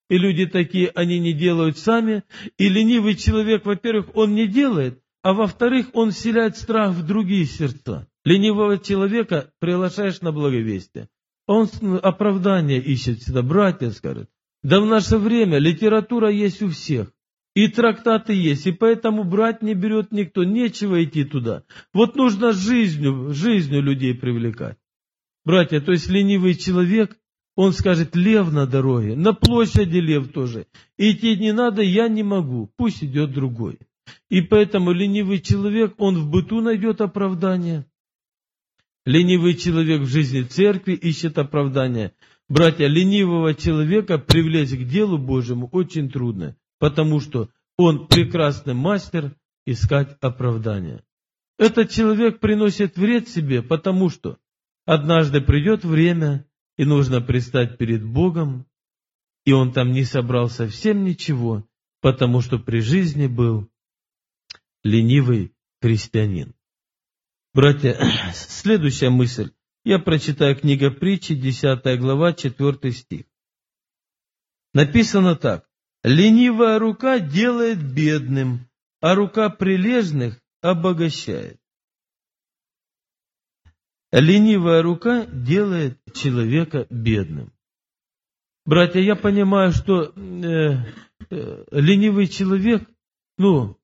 И 0.09 0.17
люди 0.17 0.45
такие, 0.47 0.89
они 0.89 1.19
не 1.19 1.33
делают 1.33 1.77
сами. 1.77 2.23
И 2.57 2.67
ленивый 2.67 3.15
человек, 3.15 3.65
во-первых, 3.65 4.15
он 4.15 4.33
не 4.33 4.47
делает, 4.47 4.99
а 5.21 5.33
во-вторых, 5.33 5.87
он 5.93 6.11
вселяет 6.11 6.57
страх 6.57 6.91
в 6.93 7.05
другие 7.05 7.45
сердца. 7.45 8.07
Ленивого 8.23 8.77
человека 8.77 9.51
приглашаешь 9.59 10.21
на 10.21 10.31
благовестие. 10.31 11.09
Он 11.47 11.67
оправдание 12.01 12.79
ищет 12.79 13.19
всегда. 13.19 13.41
Братья, 13.41 13.89
скажет, 13.89 14.29
да 14.61 14.79
в 14.79 14.85
наше 14.85 15.17
время 15.17 15.57
литература 15.57 16.29
есть 16.29 16.61
у 16.61 16.69
всех. 16.69 17.11
И 17.55 17.67
трактаты 17.67 18.33
есть, 18.33 18.67
и 18.67 18.71
поэтому 18.71 19.23
брать 19.23 19.61
не 19.61 19.73
берет 19.73 20.11
никто, 20.11 20.43
нечего 20.43 21.03
идти 21.03 21.25
туда. 21.25 21.63
Вот 21.93 22.15
нужно 22.15 22.53
жизнью, 22.53 23.33
жизнью 23.33 23.81
людей 23.81 24.13
привлекать. 24.13 24.77
Братья, 25.43 25.81
то 25.81 25.91
есть 25.91 26.07
ленивый 26.09 26.53
человек, 26.53 27.17
он 27.55 27.73
скажет, 27.73 28.15
лев 28.15 28.51
на 28.53 28.67
дороге, 28.67 29.15
на 29.15 29.33
площади 29.33 29.97
лев 29.97 30.31
тоже. 30.31 30.67
Идти 30.97 31.35
не 31.37 31.51
надо, 31.51 31.81
я 31.81 32.07
не 32.07 32.23
могу, 32.23 32.71
пусть 32.77 33.03
идет 33.03 33.33
другой. 33.33 33.79
И 34.29 34.41
поэтому 34.41 34.91
ленивый 34.91 35.39
человек, 35.39 35.93
он 35.97 36.17
в 36.17 36.29
быту 36.29 36.61
найдет 36.61 37.01
оправдание, 37.01 37.85
Ленивый 39.05 39.55
человек 39.55 40.01
в 40.01 40.07
жизни 40.07 40.43
церкви 40.43 40.93
ищет 40.93 41.39
оправдания. 41.39 42.13
Братья, 42.47 42.85
ленивого 42.85 43.55
человека 43.55 44.19
привлечь 44.19 44.69
к 44.69 44.83
делу 44.87 45.17
Божьему 45.17 45.67
очень 45.71 46.11
трудно, 46.11 46.55
потому 46.77 47.19
что 47.19 47.49
он 47.75 48.07
прекрасный 48.07 48.75
мастер 48.75 49.35
искать 49.65 50.15
оправдания. 50.21 51.03
Этот 51.57 51.89
человек 51.89 52.39
приносит 52.39 52.97
вред 52.97 53.27
себе, 53.29 53.63
потому 53.63 54.09
что 54.09 54.37
однажды 54.85 55.41
придет 55.41 55.83
время, 55.83 56.45
и 56.77 56.85
нужно 56.85 57.19
предстать 57.19 57.77
перед 57.77 58.05
Богом, 58.05 58.65
и 59.43 59.53
он 59.53 59.73
там 59.73 59.91
не 59.91 60.03
собрал 60.03 60.49
совсем 60.49 61.03
ничего, 61.03 61.65
потому 62.01 62.41
что 62.41 62.59
при 62.59 62.79
жизни 62.79 63.27
был 63.27 63.67
ленивый 64.89 65.53
христианин. 65.81 66.55
Братья, 67.53 67.97
следующая 68.33 69.09
мысль. 69.09 69.51
Я 69.85 69.99
прочитаю 69.99 70.55
книга 70.55 70.91
притчи, 70.91 71.35
10 71.35 71.99
глава, 71.99 72.33
4 72.33 72.91
стих. 72.91 73.25
Написано 74.73 75.35
так. 75.35 75.67
Ленивая 76.03 76.79
рука 76.79 77.19
делает 77.19 77.79
бедным, 77.81 78.69
а 79.01 79.15
рука 79.15 79.49
прилежных 79.49 80.39
обогащает. 80.61 81.59
Ленивая 84.11 84.81
рука 84.81 85.25
делает 85.25 85.99
человека 86.13 86.87
бедным. 86.89 87.53
Братья, 88.65 88.99
я 88.99 89.15
понимаю, 89.15 89.71
что 89.71 90.03
э, 90.03 90.85
э, 91.29 91.65
ленивый 91.71 92.27
человек, 92.27 92.87
ну, 93.37 93.78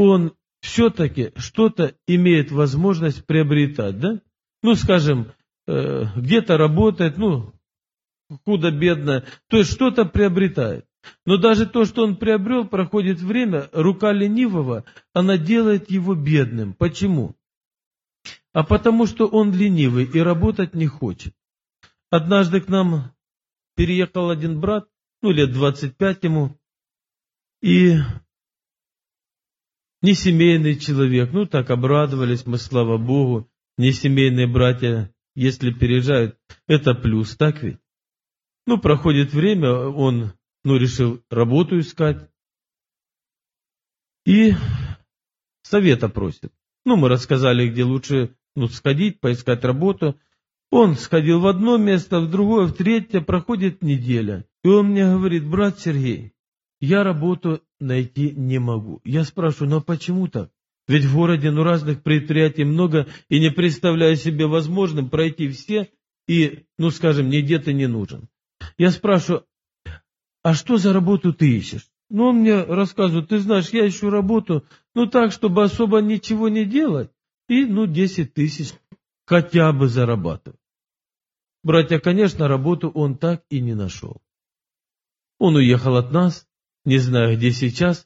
он 0.00 0.32
все-таки 0.62 1.32
что-то 1.36 1.94
имеет 2.06 2.50
возможность 2.50 3.26
приобретать, 3.26 3.98
да? 3.98 4.22
Ну, 4.62 4.74
скажем, 4.74 5.32
э, 5.66 6.04
где-то 6.16 6.56
работает, 6.56 7.18
ну, 7.18 7.52
худо-бедно, 8.46 9.26
то 9.48 9.58
есть 9.58 9.70
что-то 9.70 10.06
приобретает. 10.06 10.86
Но 11.26 11.36
даже 11.36 11.66
то, 11.66 11.84
что 11.84 12.04
он 12.04 12.16
приобрел, 12.16 12.66
проходит 12.66 13.20
время, 13.20 13.68
рука 13.72 14.12
ленивого, 14.12 14.84
она 15.12 15.36
делает 15.36 15.90
его 15.90 16.14
бедным. 16.14 16.72
Почему? 16.72 17.36
А 18.52 18.64
потому 18.64 19.06
что 19.06 19.26
он 19.26 19.52
ленивый 19.52 20.04
и 20.04 20.18
работать 20.18 20.74
не 20.74 20.86
хочет. 20.86 21.34
Однажды 22.08 22.62
к 22.62 22.68
нам 22.68 23.14
переехал 23.76 24.30
один 24.30 24.60
брат, 24.60 24.88
ну 25.20 25.30
лет 25.30 25.52
25 25.52 26.24
ему, 26.24 26.58
и 27.60 27.98
не 30.02 30.14
семейный 30.14 30.76
человек. 30.78 31.32
Ну, 31.32 31.46
так 31.46 31.70
обрадовались 31.70 32.46
мы, 32.46 32.58
слава 32.58 32.98
Богу. 32.98 33.50
Не 33.76 33.92
семейные 33.92 34.46
братья, 34.46 35.12
если 35.34 35.72
переезжают, 35.72 36.38
это 36.66 36.94
плюс, 36.94 37.36
так 37.36 37.62
ведь? 37.62 37.78
Ну, 38.66 38.78
проходит 38.78 39.32
время, 39.32 39.72
он, 39.72 40.32
ну, 40.64 40.76
решил 40.76 41.22
работу 41.30 41.78
искать. 41.78 42.28
И 44.26 44.52
совета 45.62 46.08
просит. 46.08 46.52
Ну, 46.84 46.96
мы 46.96 47.08
рассказали, 47.08 47.68
где 47.68 47.84
лучше 47.84 48.36
ну, 48.54 48.68
сходить, 48.68 49.20
поискать 49.20 49.64
работу. 49.64 50.18
Он 50.70 50.94
сходил 50.96 51.40
в 51.40 51.46
одно 51.46 51.78
место, 51.78 52.20
в 52.20 52.30
другое, 52.30 52.66
в 52.66 52.74
третье, 52.74 53.20
проходит 53.20 53.82
неделя. 53.82 54.46
И 54.62 54.68
он 54.68 54.88
мне 54.88 55.04
говорит, 55.04 55.46
брат 55.46 55.80
Сергей, 55.80 56.32
я 56.80 57.04
работу 57.04 57.62
найти 57.78 58.30
не 58.30 58.58
могу. 58.58 59.00
Я 59.04 59.24
спрашиваю, 59.24 59.76
а 59.76 59.80
почему 59.80 60.28
так? 60.28 60.50
Ведь 60.88 61.04
в 61.04 61.14
городе 61.14 61.50
ну, 61.50 61.62
разных 61.62 62.02
предприятий 62.02 62.64
много, 62.64 63.06
и 63.28 63.38
не 63.38 63.50
представляю 63.50 64.16
себе 64.16 64.46
возможным 64.46 65.08
пройти 65.08 65.48
все, 65.48 65.88
и, 66.26 66.64
ну 66.78 66.90
скажем, 66.90 67.28
нигде 67.28 67.58
ты 67.58 67.72
не 67.72 67.86
нужен. 67.86 68.28
Я 68.76 68.90
спрашиваю, 68.90 69.46
а 70.42 70.54
что 70.54 70.78
за 70.78 70.92
работу 70.92 71.32
ты 71.32 71.56
ищешь? 71.56 71.86
Ну, 72.08 72.24
он 72.24 72.38
мне 72.38 72.64
рассказывает, 72.64 73.28
ты 73.28 73.38
знаешь, 73.38 73.68
я 73.70 73.86
ищу 73.86 74.10
работу, 74.10 74.64
ну 74.94 75.06
так, 75.06 75.30
чтобы 75.30 75.62
особо 75.62 76.00
ничего 76.00 76.48
не 76.48 76.64
делать, 76.64 77.10
и, 77.48 77.64
ну, 77.64 77.86
10 77.86 78.34
тысяч 78.34 78.72
хотя 79.26 79.72
бы 79.72 79.86
зарабатывать. 79.86 80.58
Братья, 81.62 82.00
конечно, 82.00 82.48
работу 82.48 82.88
он 82.88 83.16
так 83.16 83.44
и 83.48 83.60
не 83.60 83.74
нашел. 83.74 84.20
Он 85.38 85.54
уехал 85.56 85.96
от 85.96 86.10
нас, 86.10 86.48
не 86.84 86.98
знаю, 86.98 87.36
где 87.36 87.52
сейчас. 87.52 88.04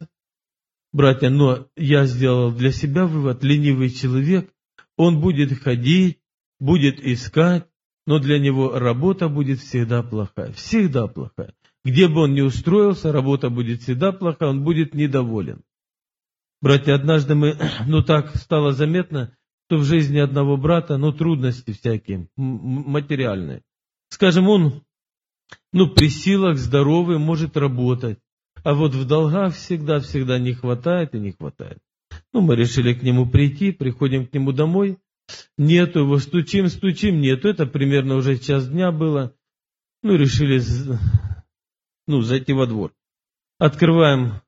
Братья, 0.93 1.29
но 1.29 1.67
я 1.77 2.07
сделал 2.07 2.53
для 2.53 2.71
себя 2.71 3.07
вывод, 3.07 3.43
ленивый 3.43 3.91
человек, 3.91 4.53
он 4.97 5.21
будет 5.21 5.59
ходить, 5.59 6.21
будет 6.61 7.01
искать, 7.01 7.67
но 8.07 8.19
для 8.19 8.39
него 8.39 8.79
работа 8.79 9.29
будет 9.29 9.59
всегда 9.59 10.03
плохая, 10.03 10.53
всегда 10.53 11.07
плохая. 11.09 11.55
Где 11.85 12.09
бы 12.09 12.23
он 12.23 12.35
ни 12.35 12.41
устроился, 12.41 13.13
работа 13.13 13.51
будет 13.51 13.83
всегда 13.83 14.13
плохая, 14.13 14.51
он 14.51 14.63
будет 14.63 14.95
недоволен. 14.95 15.63
Братья, 16.63 16.95
однажды 16.95 17.35
мы, 17.35 17.59
ну 17.87 18.03
так 18.03 18.37
стало 18.37 18.73
заметно, 18.73 19.37
что 19.67 19.79
в 19.79 19.85
жизни 19.85 20.19
одного 20.19 20.57
брата, 20.57 20.97
ну 20.97 21.13
трудности 21.13 21.73
всякие, 21.73 22.29
материальные. 22.37 23.63
Скажем, 24.09 24.49
он, 24.49 24.83
ну 25.73 25.89
при 25.91 26.09
силах, 26.09 26.57
здоровый, 26.57 27.19
может 27.19 27.57
работать, 27.57 28.19
а 28.65 28.75
вот 28.75 28.95
в 28.95 29.07
долгах 29.07 29.55
всегда-всегда 29.55 30.39
не 30.39 30.55
хватает 30.55 31.15
и 31.15 31.19
не 31.19 31.33
хватает. 31.33 31.79
Ну, 32.33 32.41
мы 32.41 32.57
решили 32.57 32.95
к 32.95 33.03
нему 33.03 33.27
прийти, 33.27 33.73
приходим 33.73 34.27
к 34.27 34.33
нему 34.33 34.53
домой, 34.53 34.99
нету 35.59 36.01
его, 36.01 36.19
стучим, 36.19 36.69
стучим, 36.69 37.21
нету, 37.21 37.49
это 37.49 37.67
примерно 37.67 38.17
уже 38.17 38.39
час 38.39 38.69
дня 38.69 38.91
было. 38.91 39.35
Ну, 40.03 40.17
решили, 40.17 40.61
ну, 42.07 42.23
зайти 42.23 42.53
во 42.55 42.67
двор. 42.67 42.93
Открываем 43.59 44.41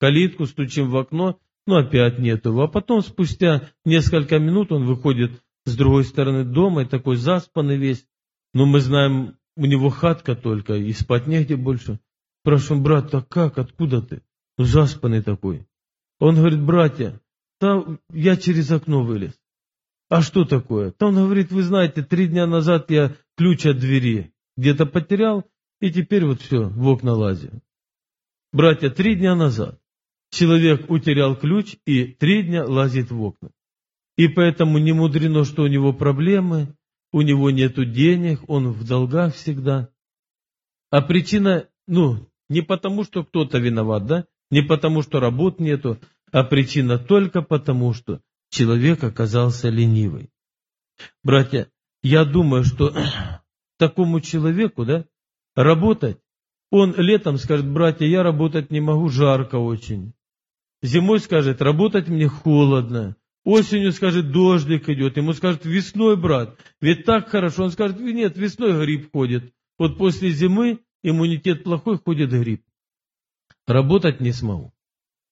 калитку, 0.00 0.46
стучим 0.46 0.90
в 0.90 0.96
окно, 0.96 1.38
ну, 1.66 1.76
опять 1.76 2.18
нету 2.18 2.50
его. 2.50 2.62
А 2.62 2.68
потом, 2.68 3.02
спустя 3.02 3.70
несколько 3.84 4.38
минут, 4.38 4.72
он 4.72 4.86
выходит 4.86 5.42
с 5.66 5.76
другой 5.76 6.04
стороны 6.04 6.44
дома, 6.44 6.82
и 6.82 6.86
такой 6.86 7.16
заспанный 7.16 7.76
весь. 7.76 8.06
Но 8.54 8.64
мы 8.66 8.80
знаем, 8.80 9.36
у 9.56 9.66
него 9.66 9.90
хатка 9.90 10.34
только, 10.34 10.74
и 10.74 10.92
спать 10.92 11.26
негде 11.26 11.56
больше. 11.56 12.00
Спрашиваем, 12.42 12.82
брат, 12.82 13.10
так 13.10 13.28
как, 13.28 13.58
откуда 13.58 14.02
ты? 14.02 14.22
Ну, 14.58 14.64
заспанный 14.64 15.22
такой. 15.22 15.66
Он 16.18 16.34
говорит, 16.34 16.60
братья, 16.60 17.20
там 17.58 18.00
я 18.10 18.36
через 18.36 18.70
окно 18.70 19.04
вылез. 19.04 19.32
А 20.08 20.22
что 20.22 20.44
такое? 20.44 20.90
Там 20.90 21.14
говорит, 21.14 21.52
вы 21.52 21.62
знаете, 21.62 22.02
три 22.02 22.26
дня 22.26 22.46
назад 22.46 22.90
я 22.90 23.16
ключ 23.36 23.64
от 23.64 23.78
двери 23.78 24.32
где-то 24.56 24.86
потерял, 24.86 25.44
и 25.80 25.90
теперь 25.90 26.24
вот 26.24 26.40
все, 26.40 26.68
в 26.68 26.86
окна 26.88 27.14
лазю. 27.14 27.62
Братья, 28.52 28.90
три 28.90 29.14
дня 29.14 29.34
назад 29.34 29.80
человек 30.30 30.90
утерял 30.90 31.36
ключ 31.36 31.76
и 31.86 32.06
три 32.06 32.42
дня 32.42 32.64
лазит 32.66 33.10
в 33.10 33.22
окна. 33.22 33.50
И 34.16 34.28
поэтому 34.28 34.78
не 34.78 34.92
мудрено, 34.92 35.44
что 35.44 35.62
у 35.62 35.68
него 35.68 35.92
проблемы, 35.92 36.76
у 37.12 37.22
него 37.22 37.50
нету 37.50 37.84
денег, 37.84 38.40
он 38.48 38.72
в 38.72 38.86
долгах 38.86 39.34
всегда. 39.34 39.90
А 40.90 41.00
причина, 41.02 41.68
ну, 41.86 42.28
не 42.52 42.60
потому, 42.60 43.02
что 43.04 43.24
кто-то 43.24 43.58
виноват, 43.58 44.06
да? 44.06 44.26
Не 44.50 44.62
потому, 44.62 45.02
что 45.02 45.20
работ 45.20 45.58
нету, 45.58 45.98
а 46.30 46.44
причина 46.44 46.98
только 46.98 47.40
потому, 47.40 47.94
что 47.94 48.20
человек 48.50 49.02
оказался 49.02 49.70
ленивый. 49.70 50.30
Братья, 51.24 51.68
я 52.02 52.24
думаю, 52.24 52.64
что 52.64 52.94
такому 53.78 54.20
человеку, 54.20 54.84
да, 54.84 55.06
работать, 55.56 56.18
он 56.70 56.94
летом 56.96 57.38
скажет, 57.38 57.66
братья, 57.66 58.04
я 58.04 58.22
работать 58.22 58.70
не 58.70 58.80
могу, 58.80 59.08
жарко 59.08 59.56
очень. 59.56 60.12
Зимой 60.82 61.20
скажет, 61.20 61.62
работать 61.62 62.08
мне 62.08 62.28
холодно. 62.28 63.16
Осенью 63.44 63.92
скажет, 63.92 64.30
дождик 64.30 64.88
идет. 64.88 65.16
Ему 65.16 65.32
скажет, 65.32 65.64
весной, 65.64 66.16
брат, 66.16 66.58
ведь 66.80 67.04
так 67.04 67.28
хорошо. 67.28 67.64
Он 67.64 67.70
скажет, 67.70 67.98
нет, 67.98 68.36
весной 68.36 68.78
гриб 68.84 69.10
ходит. 69.10 69.52
Вот 69.78 69.98
после 69.98 70.30
зимы 70.30 70.80
иммунитет 71.02 71.64
плохой, 71.64 71.98
ходит 71.98 72.30
грипп. 72.30 72.62
Работать 73.66 74.20
не 74.20 74.32
смогу. 74.32 74.72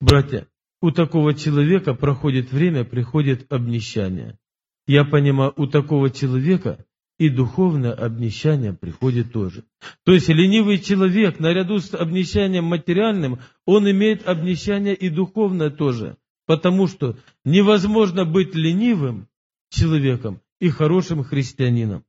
Братья, 0.01 0.47
у 0.81 0.91
такого 0.91 1.35
человека 1.35 1.95
проходит 1.95 2.53
время, 2.53 2.85
приходит 2.85 3.53
обнищание. 3.53 4.39
Я 4.87 5.05
понимаю, 5.05 5.53
у 5.57 5.67
такого 5.67 6.11
человека 6.11 6.85
и 7.19 7.29
духовное 7.29 7.93
обнищание 7.93 8.73
приходит 8.73 9.31
тоже. 9.33 9.65
То 10.05 10.13
есть 10.13 10.29
ленивый 10.29 10.79
человек, 10.79 11.39
наряду 11.39 11.79
с 11.79 11.93
обнищанием 11.93 12.65
материальным, 12.65 13.41
он 13.67 13.91
имеет 13.91 14.27
обнищание 14.27 14.95
и 14.95 15.11
духовное 15.11 15.69
тоже. 15.69 16.17
Потому 16.47 16.87
что 16.87 17.19
невозможно 17.45 18.25
быть 18.25 18.55
ленивым 18.55 19.29
человеком 19.69 20.41
и 20.61 20.71
хорошим 20.71 21.23
христианином. 21.23 22.05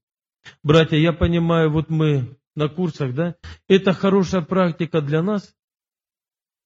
Братья, 0.63 0.97
я 0.97 1.12
понимаю, 1.12 1.69
вот 1.71 1.89
мы 1.89 2.38
на 2.55 2.67
курсах, 2.67 3.13
да, 3.13 3.35
это 3.67 3.93
хорошая 3.93 4.41
практика 4.41 5.01
для 5.01 5.21
нас, 5.21 5.55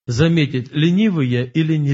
заметить, 0.08 0.72
ленивый 0.72 1.28
я 1.28 1.44
или 1.44 1.78
не, 1.78 1.94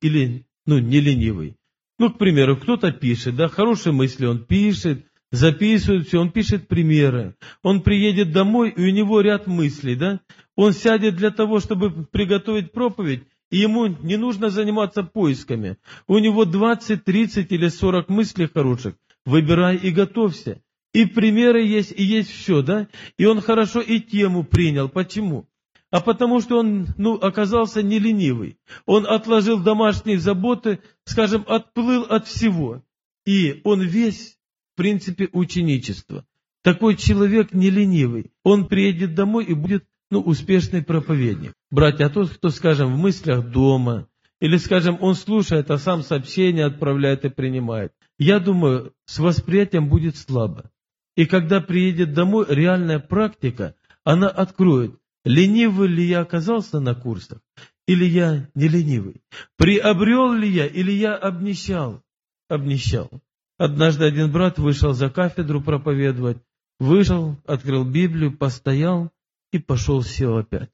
или, 0.00 0.46
ну, 0.66 0.78
не 0.78 1.00
ленивый. 1.00 1.56
Ну, 1.98 2.10
к 2.10 2.18
примеру, 2.18 2.56
кто-то 2.56 2.92
пишет, 2.92 3.36
да, 3.36 3.48
хорошие 3.48 3.92
мысли 3.92 4.26
он 4.26 4.44
пишет, 4.44 5.06
записывает 5.30 6.08
все, 6.08 6.20
он 6.20 6.30
пишет 6.30 6.68
примеры. 6.68 7.36
Он 7.62 7.82
приедет 7.82 8.32
домой, 8.32 8.70
и 8.70 8.80
у 8.80 8.90
него 8.90 9.20
ряд 9.20 9.46
мыслей, 9.46 9.94
да. 9.94 10.20
Он 10.56 10.72
сядет 10.72 11.16
для 11.16 11.30
того, 11.30 11.60
чтобы 11.60 12.04
приготовить 12.06 12.72
проповедь, 12.72 13.24
и 13.50 13.58
ему 13.58 13.86
не 13.86 14.16
нужно 14.16 14.50
заниматься 14.50 15.02
поисками. 15.02 15.76
У 16.08 16.18
него 16.18 16.44
20, 16.44 17.04
30 17.04 17.52
или 17.52 17.68
40 17.68 18.08
мыслей 18.08 18.48
хороших. 18.52 18.94
Выбирай 19.24 19.76
и 19.76 19.90
готовься. 19.90 20.60
И 20.94 21.06
примеры 21.06 21.62
есть, 21.64 21.92
и 21.92 22.04
есть 22.04 22.30
все, 22.30 22.62
да? 22.62 22.88
И 23.18 23.26
он 23.26 23.40
хорошо 23.40 23.80
и 23.80 23.98
тему 23.98 24.44
принял. 24.44 24.88
Почему? 24.88 25.46
А 25.90 26.00
потому 26.00 26.40
что 26.40 26.58
он, 26.58 26.86
ну, 26.96 27.14
оказался 27.14 27.82
не 27.82 27.98
ленивый. 27.98 28.58
Он 28.86 29.04
отложил 29.06 29.60
домашние 29.60 30.18
заботы, 30.18 30.80
скажем, 31.04 31.44
отплыл 31.48 32.04
от 32.04 32.28
всего. 32.28 32.82
И 33.26 33.60
он 33.64 33.80
весь, 33.82 34.38
в 34.72 34.76
принципе, 34.76 35.28
ученичество. 35.32 36.24
Такой 36.62 36.96
человек 36.96 37.52
не 37.52 37.70
ленивый. 37.70 38.30
Он 38.44 38.68
приедет 38.68 39.16
домой 39.16 39.44
и 39.46 39.54
будет, 39.54 39.84
ну, 40.10 40.20
успешный 40.20 40.82
проповедник. 40.82 41.54
Братья, 41.72 42.06
а 42.06 42.10
тот, 42.10 42.30
кто, 42.30 42.50
скажем, 42.50 42.94
в 42.94 42.98
мыслях 42.98 43.50
дома, 43.50 44.06
или, 44.40 44.58
скажем, 44.58 44.98
он 45.00 45.16
слушает, 45.16 45.70
а 45.72 45.78
сам 45.78 46.02
сообщение 46.02 46.66
отправляет 46.66 47.24
и 47.24 47.30
принимает. 47.30 47.92
Я 48.16 48.38
думаю, 48.38 48.92
с 49.06 49.18
восприятием 49.18 49.88
будет 49.88 50.16
слабо. 50.16 50.70
И 51.16 51.26
когда 51.26 51.60
приедет 51.60 52.12
домой, 52.12 52.46
реальная 52.48 52.98
практика, 52.98 53.74
она 54.02 54.28
откроет, 54.28 54.98
ленивый 55.24 55.88
ли 55.88 56.04
я 56.04 56.20
оказался 56.20 56.80
на 56.80 56.94
курсах, 56.94 57.40
или 57.86 58.04
я 58.04 58.48
не 58.54 58.68
ленивый. 58.68 59.22
Приобрел 59.56 60.32
ли 60.32 60.48
я, 60.48 60.66
или 60.66 60.92
я 60.92 61.14
обнищал? 61.14 62.02
Обнищал. 62.48 63.10
Однажды 63.58 64.04
один 64.04 64.32
брат 64.32 64.58
вышел 64.58 64.92
за 64.92 65.08
кафедру 65.08 65.62
проповедовать, 65.62 66.38
вышел, 66.80 67.36
открыл 67.46 67.84
Библию, 67.84 68.36
постоял 68.36 69.10
и 69.52 69.58
пошел 69.58 70.02
сел 70.02 70.38
опять. 70.38 70.70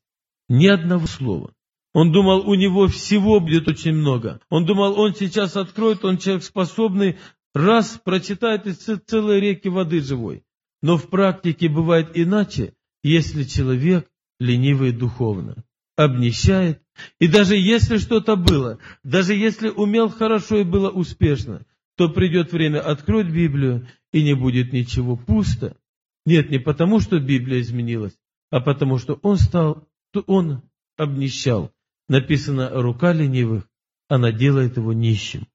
Ни 0.48 0.66
одного 0.66 1.06
слова. 1.06 1.52
Он 1.92 2.12
думал, 2.12 2.48
у 2.48 2.54
него 2.54 2.86
всего 2.86 3.40
будет 3.40 3.68
очень 3.68 3.92
много. 3.92 4.40
Он 4.48 4.64
думал, 4.64 4.98
он 4.98 5.14
сейчас 5.14 5.56
откроет, 5.56 6.04
он 6.04 6.18
человек 6.18 6.44
способный 6.44 7.18
раз 7.54 8.00
прочитает 8.04 8.66
из 8.66 8.76
целой 8.78 9.40
реки 9.40 9.68
воды 9.68 10.00
живой. 10.00 10.44
Но 10.82 10.96
в 10.96 11.08
практике 11.08 11.68
бывает 11.68 12.10
иначе, 12.14 12.74
если 13.02 13.44
человек 13.44 14.08
ленивый 14.38 14.92
духовно. 14.92 15.64
обнищает. 15.96 16.82
И 17.18 17.28
даже 17.28 17.56
если 17.56 17.98
что-то 17.98 18.36
было, 18.36 18.78
даже 19.04 19.34
если 19.34 19.68
умел 19.68 20.08
хорошо 20.08 20.58
и 20.58 20.64
было 20.64 20.88
успешно, 20.88 21.66
то 21.96 22.08
придет 22.08 22.52
время 22.52 22.80
откроет 22.80 23.30
Библию, 23.30 23.86
и 24.12 24.22
не 24.22 24.34
будет 24.34 24.72
ничего 24.72 25.16
пусто. 25.16 25.76
Нет, 26.24 26.50
не 26.50 26.58
потому, 26.58 27.00
что 27.00 27.20
Библия 27.20 27.60
изменилась, 27.60 28.16
а 28.50 28.60
потому, 28.60 28.98
что 28.98 29.18
он 29.22 29.36
стал, 29.36 29.86
он 30.26 30.62
обнищал. 30.96 31.72
Написано, 32.08 32.70
рука 32.72 33.12
ленивых, 33.12 33.68
она 34.08 34.32
делает 34.32 34.76
его 34.76 34.92
нищим. 34.92 35.46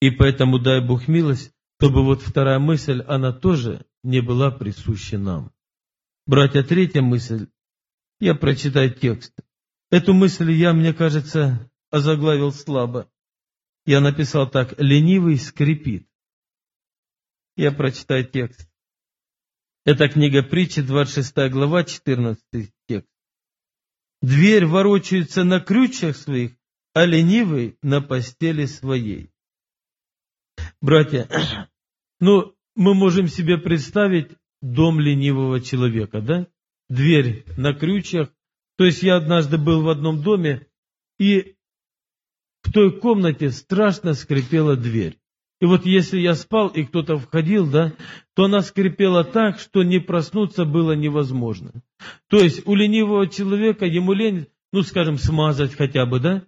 И 0.00 0.10
поэтому 0.10 0.58
дай 0.58 0.80
Бог 0.80 1.08
милость, 1.08 1.52
чтобы 1.78 2.04
вот 2.04 2.22
вторая 2.22 2.58
мысль, 2.58 3.02
она 3.02 3.32
тоже 3.32 3.86
не 4.02 4.20
была 4.20 4.50
присуща 4.50 5.18
нам. 5.18 5.52
Братья, 6.26 6.62
третья 6.62 7.02
мысль, 7.02 7.48
я 8.20 8.34
прочитаю 8.34 8.92
текст. 8.94 9.34
Эту 9.90 10.12
мысль 10.12 10.50
я, 10.52 10.72
мне 10.72 10.92
кажется, 10.92 11.70
озаглавил 11.90 12.52
слабо. 12.52 13.10
Я 13.86 14.00
написал 14.00 14.48
так, 14.48 14.78
ленивый 14.78 15.38
скрипит. 15.38 16.06
Я 17.56 17.72
прочитаю 17.72 18.24
текст. 18.24 18.68
Это 19.84 20.08
книга 20.08 20.42
притчи, 20.42 20.82
26 20.82 21.34
глава, 21.50 21.84
14 21.84 22.72
текст. 22.86 23.08
Дверь 24.20 24.66
ворочается 24.66 25.44
на 25.44 25.60
крючьях 25.60 26.16
своих, 26.16 26.52
а 26.92 27.06
ленивый 27.06 27.78
на 27.82 28.02
постели 28.02 28.66
своей. 28.66 29.32
Братья, 30.80 31.28
ну, 32.20 32.54
мы 32.74 32.94
можем 32.94 33.28
себе 33.28 33.58
представить 33.58 34.30
дом 34.60 35.00
ленивого 35.00 35.60
человека, 35.60 36.20
да? 36.20 36.46
Дверь 36.88 37.44
на 37.56 37.74
крючьях. 37.74 38.30
То 38.76 38.84
есть 38.84 39.02
я 39.02 39.16
однажды 39.16 39.58
был 39.58 39.82
в 39.82 39.88
одном 39.88 40.22
доме, 40.22 40.66
и 41.18 41.56
в 42.62 42.72
той 42.72 42.98
комнате 42.98 43.50
страшно 43.50 44.14
скрипела 44.14 44.76
дверь. 44.76 45.18
И 45.60 45.66
вот 45.66 45.84
если 45.84 46.20
я 46.20 46.34
спал, 46.34 46.68
и 46.68 46.84
кто-то 46.84 47.18
входил, 47.18 47.68
да, 47.68 47.92
то 48.34 48.44
она 48.44 48.60
скрипела 48.62 49.24
так, 49.24 49.58
что 49.58 49.82
не 49.82 49.98
проснуться 49.98 50.64
было 50.64 50.92
невозможно. 50.92 51.82
То 52.28 52.38
есть 52.38 52.64
у 52.66 52.76
ленивого 52.76 53.26
человека 53.26 53.84
ему 53.84 54.12
лень, 54.12 54.46
ну 54.72 54.82
скажем, 54.82 55.18
смазать 55.18 55.74
хотя 55.74 56.06
бы, 56.06 56.20
да, 56.20 56.44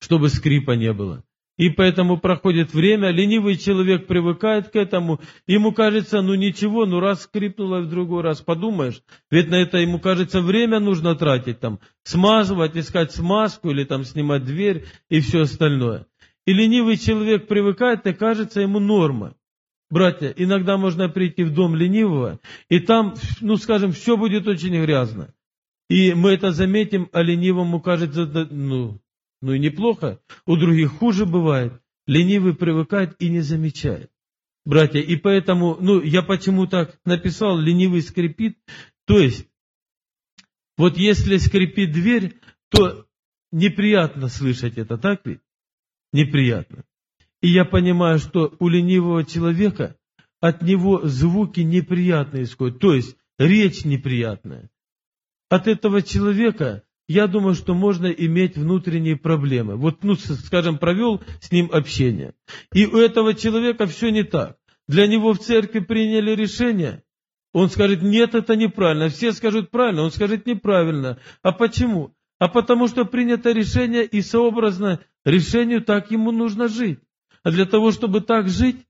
чтобы 0.00 0.30
скрипа 0.30 0.72
не 0.72 0.92
было. 0.94 1.22
И 1.56 1.70
поэтому 1.70 2.18
проходит 2.18 2.74
время, 2.74 3.10
ленивый 3.10 3.56
человек 3.56 4.08
привыкает 4.08 4.70
к 4.70 4.76
этому, 4.76 5.20
ему 5.46 5.72
кажется, 5.72 6.20
ну 6.20 6.34
ничего, 6.34 6.84
ну 6.84 6.98
раз 6.98 7.22
скрипнуло 7.22 7.80
в 7.80 7.88
другой 7.88 8.22
раз, 8.22 8.40
подумаешь, 8.40 9.02
ведь 9.30 9.48
на 9.50 9.56
это 9.56 9.78
ему 9.78 10.00
кажется 10.00 10.40
время 10.40 10.80
нужно 10.80 11.14
тратить, 11.14 11.60
там, 11.60 11.78
смазывать, 12.02 12.76
искать 12.76 13.12
смазку 13.12 13.70
или 13.70 13.84
там 13.84 14.02
снимать 14.02 14.44
дверь 14.44 14.86
и 15.08 15.20
все 15.20 15.42
остальное. 15.42 16.06
И 16.44 16.52
ленивый 16.52 16.96
человек 16.96 17.46
привыкает, 17.46 18.04
и 18.06 18.12
кажется 18.12 18.60
ему 18.60 18.80
норма. 18.80 19.36
Братья, 19.90 20.34
иногда 20.36 20.76
можно 20.76 21.08
прийти 21.08 21.44
в 21.44 21.54
дом 21.54 21.76
ленивого, 21.76 22.40
и 22.68 22.80
там, 22.80 23.14
ну 23.40 23.56
скажем, 23.56 23.92
все 23.92 24.16
будет 24.16 24.48
очень 24.48 24.82
грязно. 24.82 25.32
И 25.88 26.14
мы 26.14 26.32
это 26.32 26.50
заметим, 26.50 27.08
а 27.12 27.22
ленивому 27.22 27.80
кажется, 27.80 28.26
ну, 28.50 28.98
ну 29.44 29.52
и 29.52 29.58
неплохо. 29.58 30.20
У 30.46 30.56
других 30.56 30.92
хуже 30.92 31.26
бывает. 31.26 31.80
Ленивый 32.06 32.54
привыкает 32.54 33.14
и 33.18 33.28
не 33.28 33.40
замечает. 33.40 34.10
Братья, 34.64 35.00
и 35.00 35.16
поэтому, 35.16 35.76
ну, 35.78 36.00
я 36.00 36.22
почему 36.22 36.66
так 36.66 36.98
написал, 37.04 37.58
ленивый 37.58 38.00
скрипит. 38.00 38.58
То 39.06 39.18
есть, 39.18 39.46
вот 40.78 40.96
если 40.96 41.36
скрипит 41.36 41.92
дверь, 41.92 42.40
то 42.70 43.06
неприятно 43.52 44.28
слышать 44.28 44.78
это, 44.78 44.96
так 44.96 45.20
ведь? 45.26 45.40
Неприятно. 46.12 46.84
И 47.42 47.48
я 47.48 47.66
понимаю, 47.66 48.18
что 48.18 48.56
у 48.58 48.68
ленивого 48.68 49.24
человека 49.24 49.98
от 50.40 50.62
него 50.62 51.06
звуки 51.06 51.60
неприятные 51.60 52.44
исходят, 52.44 52.78
то 52.78 52.94
есть 52.94 53.16
речь 53.38 53.84
неприятная. 53.84 54.70
От 55.50 55.66
этого 55.68 56.00
человека 56.00 56.84
я 57.06 57.26
думаю, 57.26 57.54
что 57.54 57.74
можно 57.74 58.06
иметь 58.06 58.56
внутренние 58.56 59.16
проблемы. 59.16 59.76
Вот, 59.76 60.02
ну, 60.02 60.14
скажем, 60.14 60.78
провел 60.78 61.22
с 61.40 61.52
ним 61.52 61.68
общение. 61.72 62.34
И 62.72 62.86
у 62.86 62.96
этого 62.96 63.34
человека 63.34 63.86
все 63.86 64.10
не 64.10 64.22
так. 64.22 64.56
Для 64.88 65.06
него 65.06 65.32
в 65.32 65.38
церкви 65.38 65.80
приняли 65.80 66.32
решение. 66.32 67.02
Он 67.52 67.70
скажет, 67.70 68.02
нет, 68.02 68.34
это 68.34 68.56
неправильно. 68.56 69.08
Все 69.08 69.32
скажут 69.32 69.70
правильно, 69.70 70.02
он 70.02 70.10
скажет 70.10 70.46
неправильно. 70.46 71.18
А 71.42 71.52
почему? 71.52 72.14
А 72.38 72.48
потому 72.48 72.88
что 72.88 73.04
принято 73.04 73.52
решение 73.52 74.04
и 74.04 74.20
сообразно 74.22 75.00
решению 75.24 75.82
так 75.82 76.10
ему 76.10 76.32
нужно 76.32 76.68
жить. 76.68 76.98
А 77.42 77.50
для 77.50 77.64
того, 77.64 77.92
чтобы 77.92 78.22
так 78.22 78.48
жить, 78.48 78.84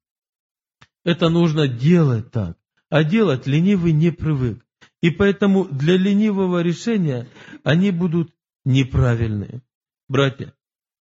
это 1.05 1.29
нужно 1.29 1.69
делать 1.69 2.31
так. 2.31 2.57
А 2.89 3.05
делать 3.05 3.47
ленивый 3.47 3.93
не 3.93 4.11
привык. 4.11 4.64
И 5.05 5.11
поэтому 5.11 5.67
для 5.67 5.99
ленивого 5.99 6.63
решения 6.63 7.29
они 7.63 7.91
будут 7.91 8.33
неправильные. 8.65 9.61
Братья, 10.09 10.55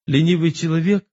ленивый 0.05 0.51
человек, 0.51 1.05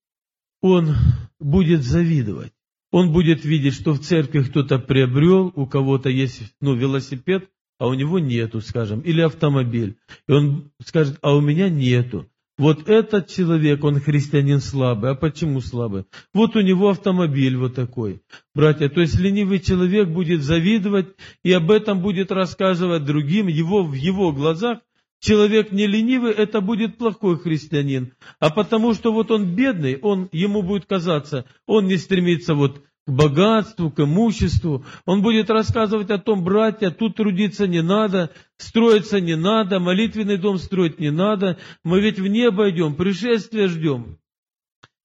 он 0.61 0.97
будет 1.39 1.85
завидовать. 1.85 2.53
Он 2.91 3.13
будет 3.13 3.45
видеть, 3.45 3.75
что 3.75 3.93
в 3.93 4.01
церкви 4.01 4.43
кто-то 4.43 4.81
приобрел, 4.81 5.53
у 5.55 5.67
кого-то 5.67 6.09
есть 6.09 6.53
ну, 6.61 6.75
велосипед, 6.75 7.49
а 7.79 7.87
у 7.87 7.95
него 7.95 8.19
нету, 8.19 8.61
скажем, 8.61 9.03
или 9.03 9.21
автомобиль. 9.21 9.97
И 10.27 10.33
он 10.33 10.73
скажет, 10.85 11.17
а 11.23 11.37
у 11.37 11.41
меня 11.41 11.69
нету. 11.69 12.29
Вот 12.61 12.91
этот 12.91 13.29
человек, 13.29 13.83
он 13.85 14.01
христианин 14.01 14.61
слабый. 14.61 15.13
А 15.13 15.15
почему 15.15 15.63
слабый? 15.63 16.05
Вот 16.35 16.57
у 16.57 16.61
него 16.61 16.91
автомобиль 16.91 17.57
вот 17.57 17.75
такой. 17.75 18.21
Братья, 18.55 18.91
то 18.91 19.01
есть 19.01 19.19
ленивый 19.19 19.61
человек 19.61 20.11
будет 20.11 20.43
завидовать 20.43 21.07
и 21.43 21.53
об 21.53 21.71
этом 21.71 22.03
будет 22.03 22.31
рассказывать 22.31 23.07
другим. 23.07 23.47
Его, 23.47 23.83
в 23.83 23.95
его 23.95 24.31
глазах 24.33 24.81
человек 25.21 25.73
не 25.73 25.87
ленивый, 25.87 26.33
это 26.33 26.61
будет 26.61 26.99
плохой 26.99 27.39
христианин. 27.39 28.13
А 28.41 28.51
потому 28.51 28.93
что 28.93 29.11
вот 29.11 29.31
он 29.31 29.55
бедный, 29.55 29.97
он, 29.97 30.29
ему 30.31 30.61
будет 30.61 30.85
казаться, 30.85 31.47
он 31.65 31.87
не 31.87 31.97
стремится 31.97 32.53
вот 32.55 32.83
богатству, 33.11 33.91
к 33.91 34.01
имуществу. 34.01 34.85
Он 35.05 35.23
будет 35.23 35.51
рассказывать 35.51 36.11
о 36.11 36.19
том, 36.19 36.45
братья, 36.45 36.91
тут 36.91 37.17
трудиться 37.17 37.67
не 37.67 37.83
надо, 37.83 38.31
строиться 38.57 39.21
не 39.21 39.37
надо, 39.37 39.81
молитвенный 39.81 40.37
дом 40.37 40.59
строить 40.59 40.99
не 40.99 41.11
надо. 41.11 41.59
Мы 41.85 42.01
ведь 42.01 42.19
в 42.19 42.27
небо 42.27 42.71
идем, 42.71 42.95
пришествие 42.95 43.69
ждем. 43.69 44.19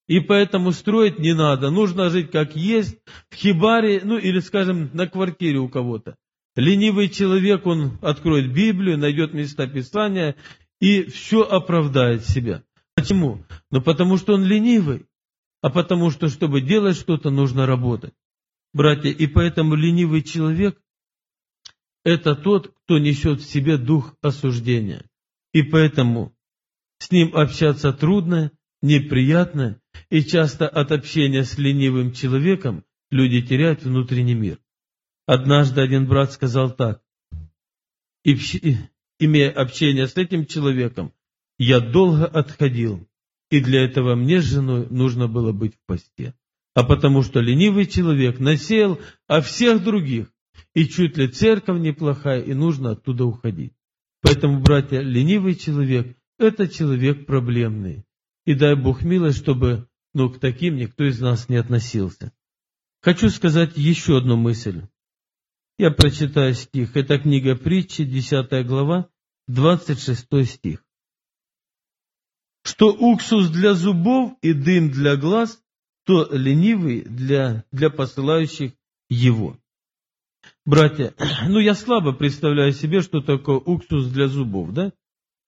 И 0.07 0.19
поэтому 0.19 0.71
строить 0.71 1.19
не 1.19 1.33
надо. 1.33 1.71
Нужно 1.71 2.09
жить 2.09 2.31
как 2.31 2.55
есть, 2.55 2.99
в 3.29 3.35
хибаре, 3.35 4.01
ну 4.03 4.17
или, 4.17 4.39
скажем, 4.39 4.91
на 4.93 5.07
квартире 5.07 5.57
у 5.59 5.67
кого-то. 5.67 6.15
Ленивый 6.55 7.09
человек, 7.09 7.65
он 7.65 7.97
откроет 8.01 8.53
Библию, 8.53 8.97
найдет 8.97 9.33
места 9.33 9.67
Писания 9.67 10.35
и 10.79 11.03
все 11.03 11.41
оправдает 11.41 12.25
себя. 12.25 12.63
Почему? 12.95 13.43
Ну 13.71 13.81
потому 13.81 14.17
что 14.17 14.35
он 14.35 14.45
ленивый 14.45 15.05
а 15.65 15.71
потому 15.71 16.11
что, 16.11 16.29
чтобы 16.29 16.61
делать 16.61 16.95
что-то, 16.95 17.31
нужно 17.31 17.65
работать. 17.65 18.13
Братья, 18.71 19.09
и 19.09 19.25
поэтому 19.25 19.73
ленивый 19.73 20.21
человек– 20.21 20.79
это 22.03 22.35
тот, 22.35 22.67
кто 22.67 22.99
несет 22.99 23.41
в 23.41 23.49
себе 23.49 23.79
дух 23.79 24.15
осуждения. 24.21 25.09
И 25.53 25.63
поэтому 25.63 26.37
с 26.99 27.09
ним 27.09 27.35
общаться 27.35 27.91
трудно, 27.93 28.51
неприятно, 28.83 29.81
и 30.11 30.21
часто 30.21 30.69
от 30.69 30.91
общения 30.91 31.43
с 31.43 31.57
ленивым 31.57 32.11
человеком 32.11 32.85
люди 33.09 33.41
теряют 33.41 33.81
внутренний 33.81 34.35
мир. 34.35 34.59
Однажды 35.25 35.81
один 35.81 36.05
брат 36.05 36.31
сказал 36.31 36.75
так, 36.75 37.01
имея 38.23 39.49
общение 39.49 40.07
с 40.07 40.15
этим 40.15 40.45
человеком, 40.45 41.11
я 41.57 41.79
долго 41.79 42.27
отходил, 42.27 43.09
и 43.49 43.59
для 43.59 43.83
этого 43.83 44.15
мне 44.15 44.41
с 44.41 44.45
женой 44.45 44.87
нужно 44.89 45.27
было 45.27 45.51
быть 45.51 45.75
в 45.75 45.85
посте. 45.85 46.33
А 46.73 46.83
потому 46.83 47.21
что 47.21 47.39
ленивый 47.39 47.85
человек 47.85 48.39
насеял 48.39 48.99
о 49.27 49.41
всех 49.41 49.83
других, 49.83 50.31
и 50.73 50.85
чуть 50.85 51.17
ли 51.17 51.27
церковь 51.27 51.79
неплохая, 51.79 52.41
и 52.41 52.53
нужно 52.53 52.91
оттуда 52.91 53.25
уходить. 53.25 53.73
Поэтому, 54.21 54.59
братья, 54.59 54.99
ленивый 54.99 55.55
человек– 55.55 56.17
это 56.39 56.67
человек 56.67 57.25
проблемный. 57.25 58.03
И 58.45 58.55
дай 58.55 58.75
Бог 58.75 59.03
милость, 59.03 59.37
чтобы 59.37 59.87
ну, 60.13 60.29
к 60.29 60.39
таким 60.39 60.75
никто 60.75 61.05
из 61.05 61.19
нас 61.19 61.47
не 61.49 61.55
относился. 61.55 62.33
Хочу 63.01 63.29
сказать 63.29 63.77
еще 63.77 64.17
одну 64.17 64.35
мысль. 64.35 64.81
Я 65.77 65.91
прочитаю 65.91 66.53
стих. 66.53 66.95
Это 66.95 67.19
книга 67.19 67.55
притчи, 67.55 68.03
10 68.03 68.65
глава, 68.65 69.09
26 69.47 70.45
стих 70.45 70.84
что 72.65 72.91
уксус 72.91 73.49
для 73.49 73.75
зубов 73.75 74.33
и 74.41 74.53
дым 74.53 74.89
для 74.89 75.15
глаз, 75.15 75.61
то 76.03 76.27
ленивый 76.31 77.03
для, 77.03 77.63
для 77.71 77.91
посылающих 77.91 78.71
его. 79.07 79.57
Братья, 80.65 81.13
ну 81.47 81.59
я 81.59 81.75
слабо 81.75 82.11
представляю 82.11 82.71
себе, 82.71 83.01
что 83.01 83.21
такое 83.21 83.57
уксус 83.57 84.07
для 84.07 84.27
зубов, 84.27 84.73
да? 84.73 84.91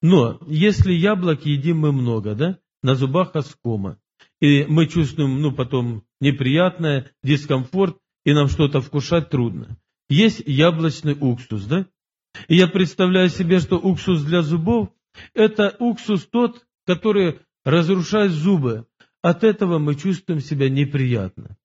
Но 0.01 0.39
если 0.45 0.93
яблок 0.93 1.43
едим 1.45 1.79
мы 1.79 1.91
много, 1.91 2.35
да, 2.35 2.59
на 2.83 2.93
зубах 2.93 3.35
оскома, 3.35 3.97
и 4.39 4.65
мы 4.65 4.85
чувствуем, 4.85 5.41
ну, 5.41 5.51
потом 5.51 6.03
неприятное, 6.21 7.11
дискомфорт, 7.23 7.97
и 8.25 8.33
нам 8.33 8.47
что-то 8.47 8.79
вкушать 8.79 9.31
трудно. 9.31 9.75
Есть 10.07 10.43
яблочный 10.45 11.17
уксус, 11.19 11.65
да? 11.65 11.87
И 12.47 12.55
я 12.55 12.67
представляю 12.67 13.29
себе, 13.29 13.59
что 13.59 13.77
уксус 13.77 14.21
для 14.21 14.43
зубов– 14.43 14.89
это 15.33 15.75
уксус 15.79 16.27
тот, 16.27 16.66
который 16.87 17.41
разрушает 17.65 18.31
зубы. 18.31 18.87
От 19.21 19.43
этого 19.43 19.77
мы 19.77 19.95
чувствуем 19.95 20.39
себя 20.39 20.69
неприятно. 20.69 21.57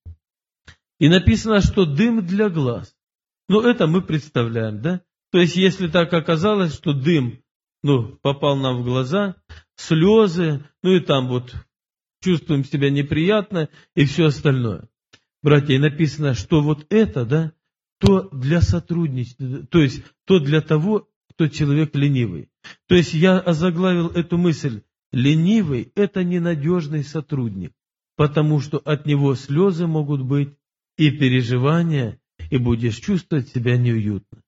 И 0.99 1.07
написано, 1.07 1.61
что 1.61 1.85
дым 1.85 2.25
для 2.25 2.49
глаз. 2.49 2.93
Ну, 3.47 3.61
это 3.61 3.87
мы 3.87 4.01
представляем, 4.01 4.81
да? 4.81 5.01
То 5.31 5.39
есть, 5.39 5.55
если 5.55 5.87
так 5.87 6.13
оказалось, 6.13 6.75
что 6.75 6.93
дым, 6.93 7.41
ну, 7.81 8.17
попал 8.21 8.57
нам 8.57 8.81
в 8.81 8.83
глаза, 8.83 9.35
слезы, 9.75 10.63
ну 10.83 10.91
и 10.91 10.99
там 10.99 11.27
вот 11.27 11.53
чувствуем 12.21 12.63
себя 12.63 12.89
неприятно 12.89 13.69
и 13.95 14.05
все 14.05 14.25
остальное. 14.25 14.87
Братья, 15.41 15.73
и 15.73 15.79
написано, 15.79 16.35
что 16.35 16.61
вот 16.61 16.85
это, 16.89 17.25
да, 17.25 17.53
то 17.99 18.29
для 18.29 18.61
сотрудничества, 18.61 19.65
то 19.67 19.79
есть 19.79 20.03
то 20.25 20.39
для 20.39 20.61
того, 20.61 21.09
кто 21.29 21.47
человек 21.47 21.95
ленивый. 21.95 22.49
То 22.87 22.95
есть 22.95 23.13
я 23.13 23.39
озаглавил 23.39 24.07
эту 24.09 24.37
мысль. 24.37 24.83
Ленивый– 25.13 25.91
это 25.95 26.23
ненадежный 26.23 27.03
сотрудник, 27.03 27.71
потому 28.17 28.59
что 28.59 28.79
от 28.79 29.05
него 29.05 29.35
слезы 29.35 29.85
могут 29.85 30.23
быть 30.23 30.49
и 30.97 31.11
переживания, 31.11 32.19
и 32.49 32.57
будешь 32.57 32.97
чувствовать 32.97 33.47
себя 33.49 33.77
неуютно. 33.77 34.41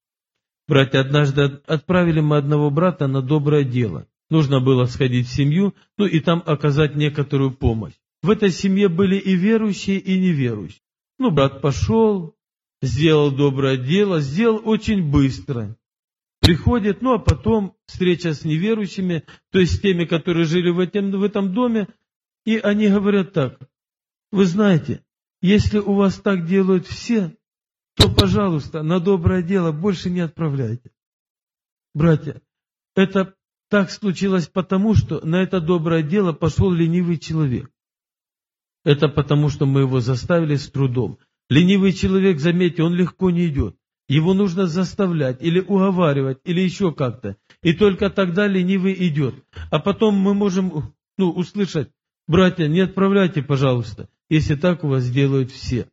Братья, 0.68 1.02
однажды 1.02 1.62
отправили 1.68 2.20
мы 2.20 2.38
одного 2.38 2.72
брата 2.72 3.06
на 3.06 3.22
доброе 3.22 3.64
дело. 3.64 4.08
Нужно 4.32 4.60
было 4.60 4.86
сходить 4.86 5.28
в 5.28 5.36
семью, 5.36 5.76
ну 6.00 6.08
и 6.08 6.20
там 6.20 6.42
оказать 6.44 6.96
некоторую 6.96 7.52
помощь. 7.52 7.94
В 8.24 8.32
этой 8.32 8.50
семье 8.50 8.90
были 8.90 9.18
и 9.18 9.36
верующие, 9.36 10.00
и 10.00 10.20
неверующие. 10.20 10.82
Ну, 11.20 11.30
брат 11.30 11.62
пошел, 11.62 12.36
сделал 12.82 13.32
доброе 13.32 13.78
дело, 13.78 14.20
сделал 14.20 14.60
очень 14.66 15.12
быстро. 15.12 15.78
Приходит, 16.46 17.02
ну 17.02 17.14
а 17.14 17.18
потом 17.18 17.76
встреча 17.88 18.36
с 18.36 18.46
неверующими, 18.46 19.24
то 19.50 19.60
есть 19.60 19.78
с 19.78 19.80
теми, 19.80 20.06
которые 20.06 20.46
жили 20.46 20.70
в 20.70 20.78
этом, 20.78 21.10
в 21.10 21.24
этом 21.24 21.56
доме, 21.56 21.88
и 22.46 22.58
они 22.58 22.88
говорят 22.88 23.34
так, 23.34 23.60
вы 24.32 24.46
знаете, 24.46 25.04
если 25.42 25.80
у 25.80 25.94
вас 25.96 26.20
так 26.20 26.46
делают 26.46 26.86
все, 26.86 27.36
то, 27.96 28.14
пожалуйста, 28.14 28.84
на 28.84 29.00
доброе 29.00 29.42
дело 29.42 29.72
больше 29.72 30.12
не 30.12 30.20
отправляйте. 30.20 30.92
Братья, 31.96 32.40
это 32.96 33.34
так 33.70 33.90
случилось 33.90 34.48
потому, 34.48 34.94
что 34.94 35.26
на 35.26 35.42
это 35.42 35.60
доброе 35.60 36.04
дело 36.04 36.32
пошел 36.32 36.72
ленивый 36.72 37.18
человек. 37.18 37.72
Это 38.84 39.08
потому, 39.08 39.50
что 39.50 39.66
мы 39.66 39.82
его 39.82 40.00
заставили 40.00 40.58
с 40.58 40.70
трудом. 40.70 41.18
Ленивый 41.50 41.92
человек, 41.92 42.40
заметьте, 42.40 42.84
он 42.84 42.94
легко 42.94 43.32
не 43.32 43.48
идет. 43.48 43.76
Его 44.08 44.34
нужно 44.34 44.68
заставлять 44.68 45.42
или 45.42 45.60
уговаривать, 45.60 46.40
или 46.44 46.62
еще 46.62 46.92
как-то. 46.92 47.38
И 47.64 47.74
только 47.74 48.10
тогда 48.10 48.48
ленивый 48.48 48.94
идет. 49.08 49.36
А 49.72 49.80
потом 49.80 50.16
мы 50.16 50.34
можем 50.34 50.94
ну, 51.18 51.32
услышать, 51.32 51.90
братья, 52.28 52.68
не 52.68 52.82
отправляйте, 52.82 53.42
пожалуйста, 53.42 54.08
если 54.30 54.56
так 54.56 54.84
у 54.84 54.90
вас 54.90 55.10
делают 55.10 55.52
все. 55.52 55.88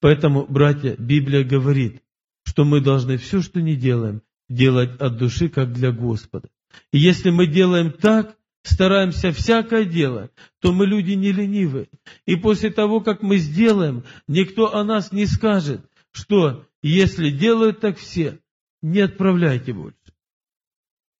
Поэтому, 0.00 0.46
братья, 0.46 0.94
Библия 0.96 1.42
говорит, 1.42 2.02
что 2.44 2.64
мы 2.64 2.80
должны 2.80 3.16
все, 3.16 3.42
что 3.42 3.60
не 3.60 3.74
делаем, 3.74 4.22
делать 4.48 5.00
от 5.00 5.16
души, 5.18 5.48
как 5.48 5.72
для 5.72 5.90
Господа. 5.90 6.48
И 6.92 6.98
если 6.98 7.30
мы 7.30 7.48
делаем 7.48 7.90
так, 7.90 8.36
стараемся 8.62 9.32
всякое 9.32 9.84
дело, 9.84 10.30
то 10.60 10.72
мы 10.72 10.86
люди 10.86 11.12
не 11.12 11.32
ленивы. 11.32 11.88
И 12.26 12.36
после 12.36 12.70
того, 12.70 13.00
как 13.00 13.22
мы 13.22 13.38
сделаем, 13.38 14.04
никто 14.28 14.74
о 14.74 14.84
нас 14.84 15.10
не 15.10 15.26
скажет, 15.26 15.84
что 16.12 16.67
если 16.82 17.30
делают 17.30 17.80
так 17.80 17.98
все, 17.98 18.40
не 18.82 19.00
отправляйте 19.00 19.72
больше. 19.72 19.96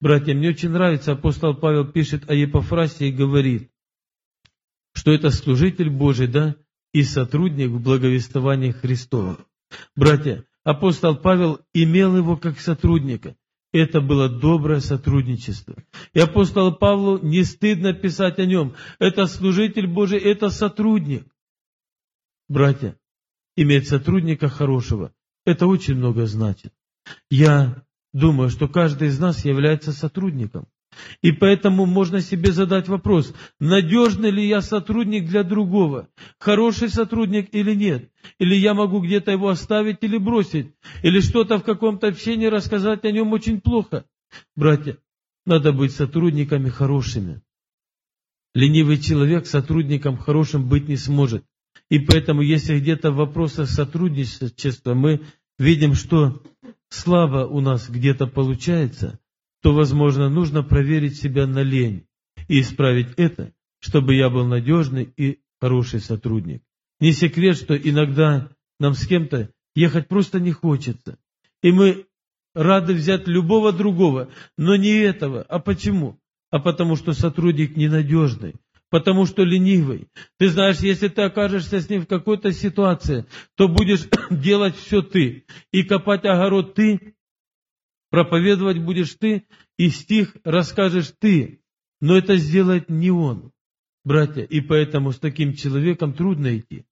Братья, 0.00 0.34
мне 0.34 0.50
очень 0.50 0.70
нравится, 0.70 1.12
апостол 1.12 1.54
Павел 1.54 1.90
пишет 1.90 2.30
о 2.30 2.34
Епофрасе 2.34 3.08
и 3.08 3.12
говорит, 3.12 3.70
что 4.92 5.12
это 5.12 5.30
служитель 5.30 5.90
Божий, 5.90 6.28
да, 6.28 6.56
и 6.92 7.02
сотрудник 7.02 7.70
в 7.70 7.80
благовествовании 7.80 8.70
Христова. 8.70 9.44
Братья, 9.96 10.44
апостол 10.64 11.16
Павел 11.16 11.60
имел 11.74 12.16
его 12.16 12.36
как 12.36 12.60
сотрудника. 12.60 13.36
Это 13.72 14.00
было 14.00 14.28
доброе 14.30 14.80
сотрудничество. 14.80 15.76
И 16.14 16.20
апостолу 16.20 16.74
Павлу 16.74 17.18
не 17.18 17.44
стыдно 17.44 17.92
писать 17.92 18.38
о 18.38 18.46
нем. 18.46 18.74
Это 18.98 19.26
служитель 19.26 19.86
Божий, 19.86 20.18
это 20.18 20.48
сотрудник. 20.48 21.26
Братья, 22.48 22.98
иметь 23.56 23.88
сотрудника 23.88 24.48
хорошего, 24.48 25.12
это 25.48 25.66
очень 25.66 25.96
много 25.96 26.26
значит. 26.26 26.72
Я 27.30 27.82
думаю, 28.12 28.50
что 28.50 28.68
каждый 28.68 29.08
из 29.08 29.18
нас 29.18 29.44
является 29.44 29.92
сотрудником. 29.92 30.66
И 31.22 31.32
поэтому 31.32 31.86
можно 31.86 32.20
себе 32.20 32.50
задать 32.50 32.88
вопрос, 32.88 33.32
надежный 33.60 34.30
ли 34.30 34.46
я 34.46 34.60
сотрудник 34.60 35.26
для 35.26 35.44
другого, 35.44 36.08
хороший 36.38 36.88
сотрудник 36.88 37.48
или 37.52 37.74
нет, 37.74 38.10
или 38.38 38.54
я 38.56 38.74
могу 38.74 39.00
где-то 39.00 39.30
его 39.30 39.48
оставить 39.48 39.98
или 40.00 40.18
бросить, 40.18 40.72
или 41.02 41.20
что-то 41.20 41.58
в 41.58 41.62
каком-то 41.62 42.08
общении 42.08 42.46
рассказать 42.46 43.04
о 43.04 43.12
нем 43.12 43.32
очень 43.32 43.60
плохо. 43.60 44.06
Братья, 44.56 44.98
надо 45.46 45.72
быть 45.72 45.92
сотрудниками 45.92 46.68
хорошими. 46.68 47.42
Ленивый 48.54 48.98
человек 48.98 49.46
сотрудником 49.46 50.16
хорошим 50.16 50.68
быть 50.68 50.88
не 50.88 50.96
сможет. 50.96 51.44
И 51.90 51.98
поэтому, 51.98 52.42
если 52.42 52.78
где-то 52.78 53.10
в 53.10 53.16
вопросах 53.16 53.68
сотрудничества 53.68 54.94
мы 54.94 55.22
видим, 55.58 55.94
что 55.94 56.42
слабо 56.88 57.46
у 57.46 57.60
нас 57.60 57.88
где-то 57.88 58.26
получается, 58.26 59.18
то, 59.62 59.74
возможно, 59.74 60.28
нужно 60.28 60.62
проверить 60.62 61.18
себя 61.18 61.46
на 61.46 61.62
лень 61.62 62.06
и 62.48 62.60
исправить 62.60 63.08
это, 63.16 63.52
чтобы 63.80 64.14
я 64.14 64.30
был 64.30 64.46
надежный 64.46 65.12
и 65.16 65.40
хороший 65.60 66.00
сотрудник. 66.00 66.62
Не 67.00 67.12
секрет, 67.12 67.56
что 67.56 67.76
иногда 67.76 68.50
нам 68.78 68.94
с 68.94 69.06
кем-то 69.06 69.50
ехать 69.74 70.08
просто 70.08 70.40
не 70.40 70.52
хочется. 70.52 71.18
И 71.62 71.72
мы 71.72 72.06
рады 72.54 72.94
взять 72.94 73.26
любого 73.26 73.72
другого, 73.72 74.30
но 74.56 74.76
не 74.76 74.90
этого. 74.90 75.42
А 75.42 75.58
почему? 75.58 76.18
А 76.50 76.58
потому 76.58 76.96
что 76.96 77.12
сотрудник 77.12 77.76
ненадежный, 77.76 78.54
потому 78.90 79.26
что 79.26 79.42
ленивый. 79.42 80.08
Ты 80.38 80.48
знаешь, 80.48 80.78
если 80.78 81.08
ты 81.08 81.22
окажешься 81.22 81.80
с 81.80 81.88
ним 81.88 82.02
в 82.02 82.06
какой-то 82.06 82.52
ситуации, 82.52 83.26
то 83.56 83.68
будешь 83.68 84.08
делать 84.30 84.76
все 84.76 85.02
ты. 85.02 85.44
И 85.72 85.82
копать 85.82 86.24
огород 86.24 86.74
ты, 86.74 87.14
Проповедовать 88.10 88.78
будешь 88.78 89.14
ты, 89.14 89.46
и 89.76 89.90
стих 89.90 90.36
расскажешь 90.44 91.12
ты, 91.18 91.60
но 92.00 92.16
это 92.16 92.36
сделает 92.36 92.88
не 92.88 93.10
он, 93.10 93.52
братья, 94.04 94.42
и 94.42 94.60
поэтому 94.60 95.12
с 95.12 95.18
таким 95.18 95.52
человеком 95.52 96.14
трудно 96.14 96.56
идти. 96.56 96.86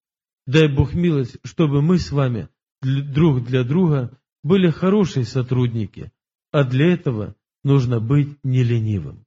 Дай 0.46 0.68
Бог 0.68 0.94
милость, 0.94 1.38
чтобы 1.42 1.80
мы 1.80 1.98
с 1.98 2.12
вами 2.12 2.48
друг 2.82 3.44
для 3.44 3.64
друга 3.64 4.18
были 4.44 4.70
хорошие 4.70 5.24
сотрудники, 5.24 6.12
а 6.52 6.64
для 6.64 6.92
этого 6.92 7.34
нужно 7.64 7.98
быть 7.98 8.36
не 8.44 8.62
ленивым. 8.62 9.25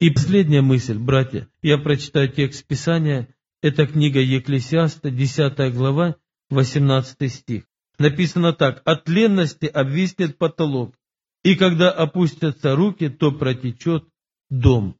И 0.00 0.10
последняя 0.10 0.62
мысль, 0.62 0.96
братья, 0.96 1.48
я 1.60 1.76
прочитаю 1.76 2.28
текст 2.28 2.64
Писания, 2.64 3.34
это 3.62 3.84
книга 3.84 4.20
Екклесиаста, 4.20 5.10
10 5.10 5.74
глава, 5.74 6.14
18 6.50 7.32
стих. 7.32 7.64
Написано 7.98 8.52
так, 8.52 8.80
от 8.84 9.04
тленности 9.04 9.66
обвиснет 9.66 10.38
потолок, 10.38 10.94
и 11.42 11.56
когда 11.56 11.90
опустятся 11.90 12.76
руки, 12.76 13.08
то 13.08 13.32
протечет 13.32 14.04
дом. 14.50 14.96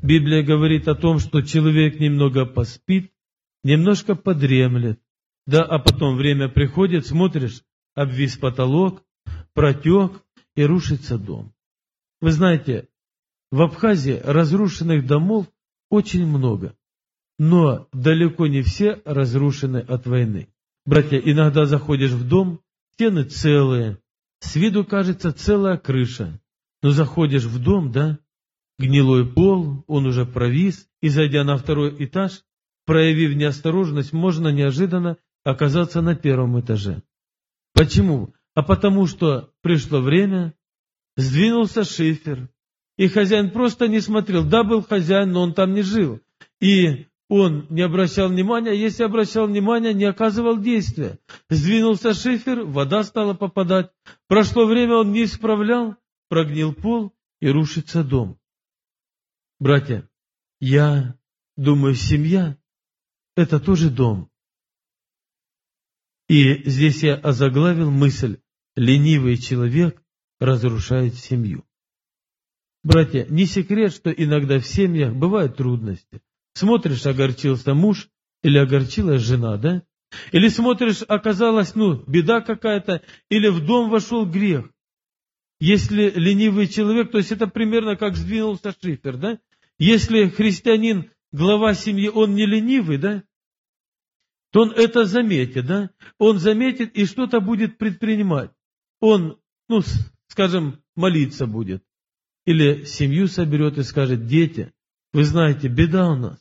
Библия 0.00 0.44
говорит 0.44 0.86
о 0.86 0.94
том, 0.94 1.18
что 1.18 1.42
человек 1.42 1.98
немного 1.98 2.46
поспит, 2.46 3.10
немножко 3.64 4.14
подремлет, 4.14 5.00
да, 5.44 5.64
а 5.64 5.80
потом 5.80 6.16
время 6.16 6.48
приходит, 6.48 7.04
смотришь, 7.04 7.62
обвис 7.96 8.36
потолок, 8.36 9.02
протек 9.54 10.22
и 10.54 10.62
рушится 10.62 11.18
дом. 11.18 11.52
Вы 12.20 12.30
знаете, 12.30 12.86
в 13.50 13.62
Абхазии 13.62 14.20
разрушенных 14.22 15.06
домов 15.06 15.46
очень 15.88 16.26
много, 16.26 16.76
но 17.38 17.88
далеко 17.92 18.46
не 18.46 18.62
все 18.62 19.02
разрушены 19.04 19.78
от 19.78 20.06
войны. 20.06 20.48
Братья, 20.86 21.18
иногда 21.18 21.66
заходишь 21.66 22.12
в 22.12 22.26
дом, 22.26 22.60
стены 22.94 23.24
целые, 23.24 23.98
с 24.40 24.56
виду 24.56 24.84
кажется 24.84 25.32
целая 25.32 25.76
крыша, 25.76 26.40
но 26.82 26.90
заходишь 26.90 27.44
в 27.44 27.62
дом, 27.62 27.92
да, 27.92 28.18
гнилой 28.78 29.26
пол, 29.26 29.84
он 29.86 30.06
уже 30.06 30.24
провис, 30.26 30.88
и 31.00 31.08
зайдя 31.08 31.44
на 31.44 31.56
второй 31.56 32.04
этаж, 32.04 32.42
проявив 32.86 33.36
неосторожность, 33.36 34.12
можно 34.12 34.48
неожиданно 34.48 35.16
оказаться 35.44 36.00
на 36.00 36.14
первом 36.14 36.60
этаже. 36.60 37.02
Почему? 37.72 38.34
А 38.54 38.62
потому 38.62 39.06
что 39.06 39.52
пришло 39.62 40.00
время, 40.00 40.54
сдвинулся 41.16 41.84
шифер, 41.84 42.48
И 42.96 43.08
хозяин 43.08 43.50
просто 43.50 43.88
не 43.88 44.00
смотрел. 44.00 44.44
Да, 44.44 44.62
был 44.64 44.82
хозяин, 44.82 45.32
но 45.32 45.42
он 45.42 45.54
там 45.54 45.72
не 45.72 45.82
жил. 45.82 46.20
И 46.60 47.06
он 47.28 47.66
не 47.70 47.82
обращал 47.82 48.28
внимания, 48.28 48.70
а 48.70 48.74
если 48.74 49.04
обращал 49.04 49.46
внимание, 49.46 49.94
не 49.94 50.04
оказывал 50.04 50.58
действия. 50.58 51.18
Сдвинулся 51.48 52.12
шифер, 52.12 52.64
вода 52.64 53.04
стала 53.04 53.34
попадать. 53.34 53.92
Прошло 54.26 54.66
время, 54.66 54.96
он 54.96 55.12
не 55.12 55.24
исправлял, 55.24 55.94
прогнил 56.28 56.74
пол 56.74 57.14
и 57.40 57.48
рушится 57.48 58.02
дом. 58.02 58.36
Братья, 59.60 60.08
я 60.58 61.16
думаю, 61.56 61.94
семья– 61.94 62.58
это 63.36 63.60
тоже 63.60 63.90
дом. 63.90 64.28
И 66.28 66.68
здесь 66.68 67.02
я 67.02 67.14
озаглавил 67.14 67.90
мысль 67.90 68.38
«ленивый 68.74 69.36
человек 69.36 70.02
разрушает 70.38 71.14
семью». 71.14 71.64
Братья, 72.82 73.26
не 73.28 73.44
секрет, 73.44 73.92
что 73.92 74.10
иногда 74.10 74.58
в 74.58 74.66
семьях 74.66 75.14
бывают 75.14 75.56
трудности. 75.56 76.22
Смотришь, 76.54 77.04
огорчился 77.06 77.74
муж 77.74 78.08
или 78.42 78.56
огорчилась 78.58 79.22
жена, 79.22 79.58
да? 79.58 79.82
Или 80.32 80.48
смотришь, 80.48 81.02
оказалось, 81.06 81.74
ну, 81.74 82.02
беда 82.06 82.40
какая-то, 82.40 83.02
или 83.28 83.48
в 83.48 83.64
дом 83.64 83.90
вошел 83.90 84.26
грех. 84.26 84.70
Если 85.60 86.10
ленивый 86.10 86.68
человек, 86.68 87.12
то 87.12 87.18
есть 87.18 87.32
это 87.32 87.46
примерно 87.46 87.96
как 87.96 88.16
сдвинулся 88.16 88.74
шифер, 88.82 89.18
да? 89.18 89.38
Если 89.78 90.28
христианин, 90.28 91.10
глава 91.32 91.74
семьи, 91.74 92.08
он 92.08 92.34
не 92.34 92.46
ленивый, 92.46 92.96
да? 92.96 93.22
То 94.52 94.62
он 94.62 94.70
это 94.72 95.04
заметит, 95.04 95.66
да? 95.66 95.90
Он 96.18 96.38
заметит 96.38 96.96
и 96.96 97.04
что-то 97.04 97.40
будет 97.40 97.78
предпринимать. 97.78 98.50
Он, 99.00 99.38
ну, 99.68 99.82
скажем, 100.28 100.82
молиться 100.96 101.46
будет. 101.46 101.84
Или 102.46 102.84
семью 102.84 103.28
соберет 103.28 103.78
и 103.78 103.82
скажет, 103.82 104.26
дети, 104.26 104.72
вы 105.12 105.24
знаете, 105.24 105.68
беда 105.68 106.10
у 106.10 106.16
нас. 106.16 106.38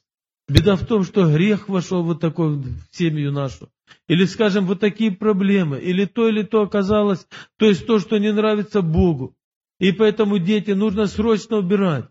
Беда 0.47 0.75
в 0.75 0.85
том, 0.85 1.03
что 1.03 1.31
грех 1.31 1.69
вошел 1.69 2.03
вот 2.03 2.19
такой 2.19 2.55
в 2.57 2.77
семью 2.91 3.31
нашу. 3.31 3.69
Или, 4.07 4.25
скажем, 4.25 4.65
вот 4.65 4.79
такие 4.79 5.12
проблемы. 5.12 5.79
Или 5.79 6.05
то, 6.05 6.27
или 6.27 6.43
то 6.43 6.62
оказалось, 6.62 7.27
то 7.57 7.65
есть 7.65 7.85
то, 7.85 7.99
что 7.99 8.17
не 8.17 8.33
нравится 8.33 8.81
Богу. 8.81 9.35
И 9.79 9.91
поэтому, 9.91 10.39
дети, 10.39 10.71
нужно 10.71 11.05
срочно 11.07 11.57
убирать. 11.57 12.05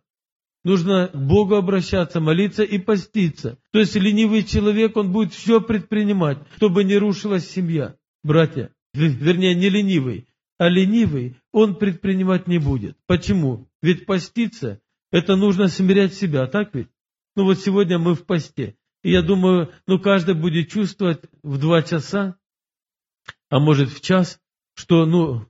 Нужно 0.65 1.09
к 1.09 1.17
Богу 1.17 1.55
обращаться, 1.55 2.21
молиться 2.21 2.63
и 2.63 2.79
поститься. 2.79 3.59
То 3.73 3.79
есть 3.79 3.95
ленивый 3.95 4.45
человек, 4.45 4.97
он 4.97 5.13
будет 5.13 5.33
все 5.33 5.61
предпринимать, 5.61 6.39
чтобы 6.57 6.85
не 6.85 6.97
рушилась 6.97 7.49
семья. 7.49 7.97
Братья, 8.23 8.71
вернее, 8.93 9.55
не 9.55 9.69
ленивый, 9.69 10.27
а 10.59 10.69
ленивый 10.69 11.37
он 11.59 11.75
предпринимать 11.75 12.47
не 12.47 12.59
будет. 12.59 12.97
Почему? 13.07 13.69
Ведь 13.83 14.07
поститься 14.07 14.81
это 15.11 15.35
нужно 15.35 15.67
смирять 15.67 16.15
себя, 16.15 16.47
так 16.47 16.73
ведь? 16.73 16.89
Ну 17.35 17.45
вот 17.45 17.59
сегодня 17.59 17.99
мы 17.99 18.15
в 18.15 18.25
посте. 18.25 18.77
И 19.03 19.11
я 19.11 19.23
думаю, 19.23 19.73
ну 19.87 19.99
каждый 19.99 20.35
будет 20.35 20.71
чувствовать 20.71 21.21
в 21.43 21.59
два 21.59 21.83
часа, 21.83 22.37
а 23.51 23.59
может 23.59 23.91
в 23.91 24.01
час, 24.01 24.41
что 24.75 25.05
ну 25.05 25.47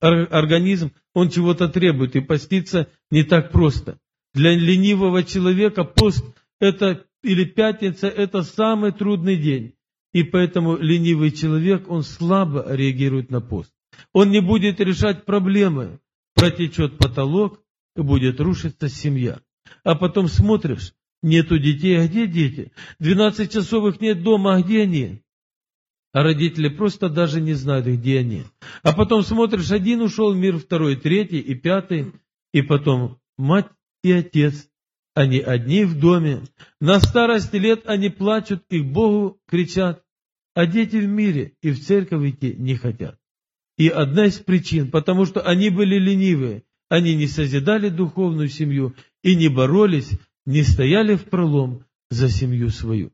организм, 0.00 0.92
он 1.12 1.28
чего-то 1.28 1.68
требует, 1.68 2.16
и 2.16 2.20
поститься 2.20 2.90
не 3.10 3.22
так 3.22 3.52
просто. 3.52 3.98
Для 4.32 4.54
ленивого 4.54 5.24
человека 5.24 5.84
пост 5.84 6.24
это 6.58 7.04
или 7.22 7.44
пятница 7.44 8.08
это 8.08 8.42
самый 8.42 8.92
трудный 8.92 9.36
день. 9.36 9.74
И 10.14 10.22
поэтому 10.22 10.78
ленивый 10.78 11.32
человек, 11.32 11.90
он 11.90 12.02
слабо 12.02 12.64
реагирует 12.74 13.30
на 13.30 13.42
пост. 13.42 13.73
Он 14.12 14.30
не 14.30 14.40
будет 14.40 14.80
решать 14.80 15.24
проблемы. 15.24 16.00
Протечет 16.34 16.98
потолок, 16.98 17.64
и 17.96 18.02
будет 18.02 18.40
рушиться 18.40 18.88
семья. 18.88 19.40
А 19.82 19.94
потом 19.94 20.28
смотришь, 20.28 20.94
нету 21.22 21.58
детей, 21.58 21.98
а 21.98 22.06
где 22.06 22.26
дети? 22.26 22.72
Двенадцать 22.98 23.52
часов 23.52 23.86
их 23.86 24.00
нет 24.00 24.22
дома, 24.22 24.56
а 24.56 24.62
где 24.62 24.82
они? 24.82 25.22
А 26.12 26.22
родители 26.22 26.68
просто 26.68 27.08
даже 27.08 27.40
не 27.40 27.54
знают, 27.54 27.86
где 27.86 28.20
они. 28.20 28.44
А 28.82 28.92
потом 28.92 29.22
смотришь, 29.22 29.72
один 29.72 30.00
ушел 30.00 30.32
в 30.32 30.36
мир, 30.36 30.58
второй, 30.58 30.96
третий 30.96 31.40
и 31.40 31.54
пятый, 31.54 32.12
и 32.52 32.62
потом 32.62 33.18
мать 33.36 33.68
и 34.02 34.12
отец. 34.12 34.68
Они 35.14 35.38
одни 35.38 35.84
в 35.84 35.98
доме. 35.98 36.42
На 36.80 36.98
старости 37.00 37.56
лет 37.56 37.82
они 37.86 38.10
плачут 38.10 38.64
и 38.68 38.80
к 38.80 38.84
Богу 38.84 39.40
кричат, 39.46 40.02
а 40.54 40.66
дети 40.66 40.96
в 40.96 41.06
мире 41.06 41.54
и 41.62 41.70
в 41.70 41.84
церковь 41.84 42.30
идти 42.30 42.54
не 42.56 42.76
хотят. 42.76 43.18
И 43.76 43.88
одна 43.88 44.26
из 44.26 44.38
причин, 44.38 44.90
потому 44.90 45.24
что 45.24 45.40
они 45.40 45.70
были 45.70 45.98
ленивые, 45.98 46.64
они 46.88 47.14
не 47.16 47.26
созидали 47.26 47.88
духовную 47.88 48.48
семью 48.48 48.94
и 49.22 49.34
не 49.34 49.48
боролись, 49.48 50.10
не 50.46 50.62
стояли 50.62 51.16
в 51.16 51.24
пролом 51.24 51.84
за 52.10 52.28
семью 52.28 52.70
свою. 52.70 53.12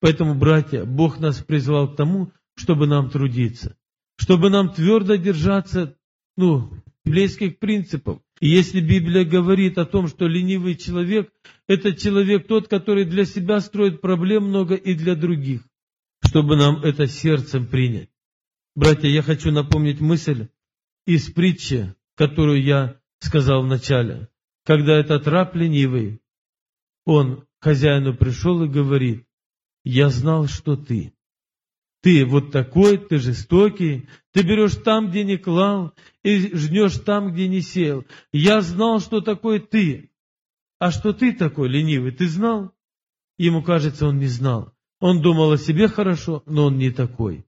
Поэтому, 0.00 0.34
братья, 0.34 0.84
Бог 0.84 1.18
нас 1.18 1.38
призвал 1.38 1.92
к 1.92 1.96
тому, 1.96 2.30
чтобы 2.54 2.86
нам 2.86 3.10
трудиться, 3.10 3.76
чтобы 4.16 4.50
нам 4.50 4.72
твердо 4.72 5.14
держаться, 5.16 5.96
ну, 6.36 6.70
библейских 7.04 7.58
принципов. 7.58 8.20
И 8.40 8.48
если 8.48 8.80
Библия 8.80 9.24
говорит 9.24 9.78
о 9.78 9.86
том, 9.86 10.08
что 10.08 10.26
ленивый 10.26 10.74
человек– 10.74 11.30
это 11.68 11.94
человек 11.94 12.46
тот, 12.46 12.68
который 12.68 13.04
для 13.04 13.24
себя 13.24 13.60
строит 13.60 14.00
проблем 14.02 14.48
много 14.48 14.74
и 14.74 14.94
для 14.94 15.14
других, 15.14 15.62
чтобы 16.22 16.56
нам 16.56 16.82
это 16.82 17.06
сердцем 17.06 17.66
принять. 17.66 18.10
Братья, 18.76 19.08
я 19.08 19.22
хочу 19.22 19.50
напомнить 19.50 20.00
мысль 20.00 20.48
из 21.06 21.30
притчи, 21.30 21.94
которую 22.14 22.62
я 22.62 23.00
сказал 23.20 23.62
вначале. 23.62 24.28
Когда 24.66 24.98
этот 24.98 25.26
раб 25.26 25.54
ленивый, 25.54 26.20
он 27.06 27.46
к 27.58 27.64
хозяину 27.64 28.14
пришел 28.14 28.62
и 28.62 28.68
говорит, 28.68 29.26
я 29.82 30.10
знал, 30.10 30.46
что 30.46 30.76
ты. 30.76 31.14
Ты 32.02 32.26
вот 32.26 32.52
такой, 32.52 32.98
ты 32.98 33.16
жестокий, 33.16 34.10
ты 34.32 34.42
берешь 34.42 34.76
там, 34.76 35.08
где 35.08 35.24
не 35.24 35.38
клал, 35.38 35.94
и 36.22 36.54
жнешь 36.54 36.98
там, 36.98 37.32
где 37.32 37.48
не 37.48 37.62
сел. 37.62 38.04
Я 38.30 38.60
знал, 38.60 39.00
что 39.00 39.22
такой 39.22 39.60
ты. 39.60 40.10
А 40.78 40.90
что 40.90 41.14
ты 41.14 41.32
такой 41.32 41.70
ленивый, 41.70 42.12
ты 42.12 42.28
знал? 42.28 42.72
Ему 43.38 43.62
кажется, 43.62 44.06
он 44.06 44.18
не 44.18 44.26
знал. 44.26 44.74
Он 45.00 45.22
думал 45.22 45.52
о 45.52 45.58
себе 45.58 45.88
хорошо, 45.88 46.42
но 46.44 46.66
он 46.66 46.76
не 46.76 46.90
такой. 46.90 47.46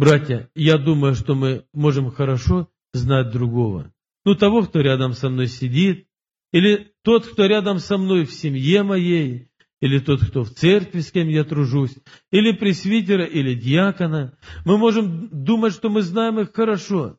Братья, 0.00 0.48
я 0.54 0.78
думаю, 0.78 1.14
что 1.14 1.34
мы 1.34 1.66
можем 1.74 2.10
хорошо 2.10 2.70
знать 2.94 3.32
другого. 3.32 3.92
Ну, 4.24 4.34
того, 4.34 4.62
кто 4.62 4.80
рядом 4.80 5.12
со 5.12 5.28
мной 5.28 5.46
сидит, 5.46 6.08
или 6.52 6.94
тот, 7.02 7.26
кто 7.26 7.44
рядом 7.44 7.78
со 7.80 7.98
мной 7.98 8.24
в 8.24 8.32
семье 8.32 8.82
моей, 8.82 9.50
или 9.82 9.98
тот, 9.98 10.24
кто 10.24 10.42
в 10.44 10.52
церкви, 10.52 11.00
с 11.00 11.12
кем 11.12 11.28
я 11.28 11.44
тружусь, 11.44 11.94
или 12.30 12.52
пресвитера, 12.52 13.26
или 13.26 13.54
диакона. 13.54 14.38
Мы 14.64 14.78
можем 14.78 15.28
думать, 15.44 15.74
что 15.74 15.90
мы 15.90 16.00
знаем 16.00 16.40
их 16.40 16.54
хорошо. 16.54 17.18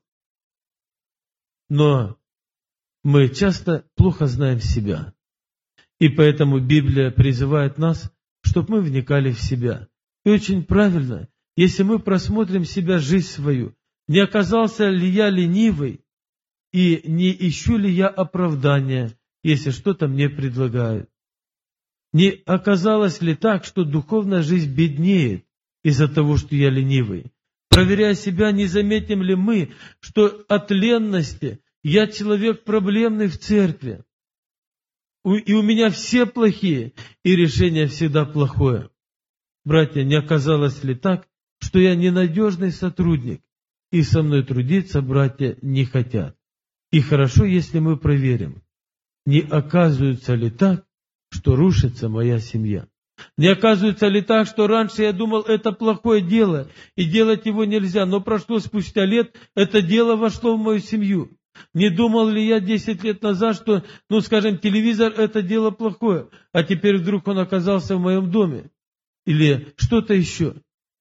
Но 1.69 2.17
мы 3.03 3.29
часто 3.29 3.85
плохо 3.95 4.25
знаем 4.25 4.59
себя. 4.59 5.13
И 5.99 6.09
поэтому 6.09 6.59
Библия 6.59 7.11
призывает 7.11 7.77
нас, 7.77 8.11
чтобы 8.41 8.77
мы 8.77 8.81
вникали 8.81 9.31
в 9.33 9.39
себя. 9.39 9.87
И 10.25 10.31
очень 10.31 10.63
правильно, 10.63 11.29
если 11.55 11.83
мы 11.83 11.99
просмотрим 11.99 12.65
себя, 12.65 12.99
жизнь 12.99 13.27
свою, 13.27 13.75
не 14.07 14.19
оказался 14.19 14.89
ли 14.89 15.07
я 15.07 15.29
ленивый, 15.29 16.01
и 16.71 17.01
не 17.05 17.31
ищу 17.31 17.77
ли 17.77 17.91
я 17.91 18.07
оправдания, 18.07 19.11
если 19.43 19.71
что-то 19.71 20.07
мне 20.07 20.29
предлагают. 20.29 21.09
Не 22.13 22.41
оказалось 22.45 23.21
ли 23.21 23.35
так, 23.35 23.65
что 23.65 23.83
духовная 23.83 24.41
жизнь 24.41 24.73
беднеет 24.73 25.45
из-за 25.83 26.07
того, 26.07 26.37
что 26.37 26.55
я 26.55 26.69
ленивый? 26.69 27.31
Проверяя 27.69 28.15
себя, 28.15 28.51
не 28.51 28.65
заметим 28.65 29.21
ли 29.21 29.35
мы, 29.35 29.73
что 30.01 30.45
от 30.49 30.71
ленности 30.71 31.61
я 31.83 32.07
человек 32.07 32.63
проблемный 32.63 33.27
в 33.27 33.39
церкви, 33.39 34.03
и 35.23 35.53
у 35.53 35.61
меня 35.61 35.89
все 35.89 36.25
плохие, 36.25 36.93
и 37.23 37.35
решение 37.35 37.87
всегда 37.87 38.25
плохое. 38.25 38.89
Братья, 39.63 40.03
не 40.03 40.15
оказалось 40.15 40.83
ли 40.83 40.95
так, 40.95 41.27
что 41.71 41.79
я 41.79 41.95
ненадежный 41.95 42.69
сотрудник, 42.69 43.41
и 43.93 44.03
со 44.03 44.23
мной 44.23 44.43
трудиться 44.43 45.01
братья 45.01 45.57
не 45.61 45.85
хотят? 45.85 46.35
И 46.91 46.99
хорошо, 46.99 47.45
если 47.45 47.79
мы 47.79 47.95
проверим, 47.95 48.61
не 49.25 49.39
оказывается 49.39 50.35
ли 50.35 50.49
так, 50.49 50.83
что 51.29 51.55
рушится 51.55 52.09
моя 52.09 52.39
семья. 52.39 52.89
Не 53.37 53.47
оказывается 53.47 54.09
ли 54.09 54.21
так, 54.21 54.47
что 54.47 54.67
раньше 54.67 55.03
я 55.03 55.13
думал, 55.13 55.43
это 55.43 55.71
плохое 55.71 56.21
дело, 56.21 56.69
и 56.97 57.05
делать 57.05 57.45
его 57.45 57.63
нельзя, 57.63 58.05
но 58.05 58.19
прошло 58.19 58.59
спустя 58.59 59.05
лет, 59.05 59.33
это 59.55 59.81
дело 59.81 60.17
вошло 60.17 60.57
в 60.57 60.59
мою 60.59 60.79
семью. 60.79 61.37
Не 61.73 61.89
думал 61.89 62.27
ли 62.27 62.45
я 62.45 62.59
10 62.59 63.01
лет 63.05 63.21
назад, 63.21 63.55
что, 63.55 63.85
ну 64.09 64.19
скажем, 64.19 64.57
телевизор 64.57 65.13
это 65.13 65.41
дело 65.41 65.71
плохое, 65.71 66.27
а 66.51 66.63
теперь 66.63 66.97
вдруг 66.97 67.29
он 67.29 67.39
оказался 67.39 67.95
в 67.95 68.01
моем 68.01 68.29
доме? 68.29 68.71
Или 69.25 69.73
что-то 69.77 70.13
еще? 70.13 70.55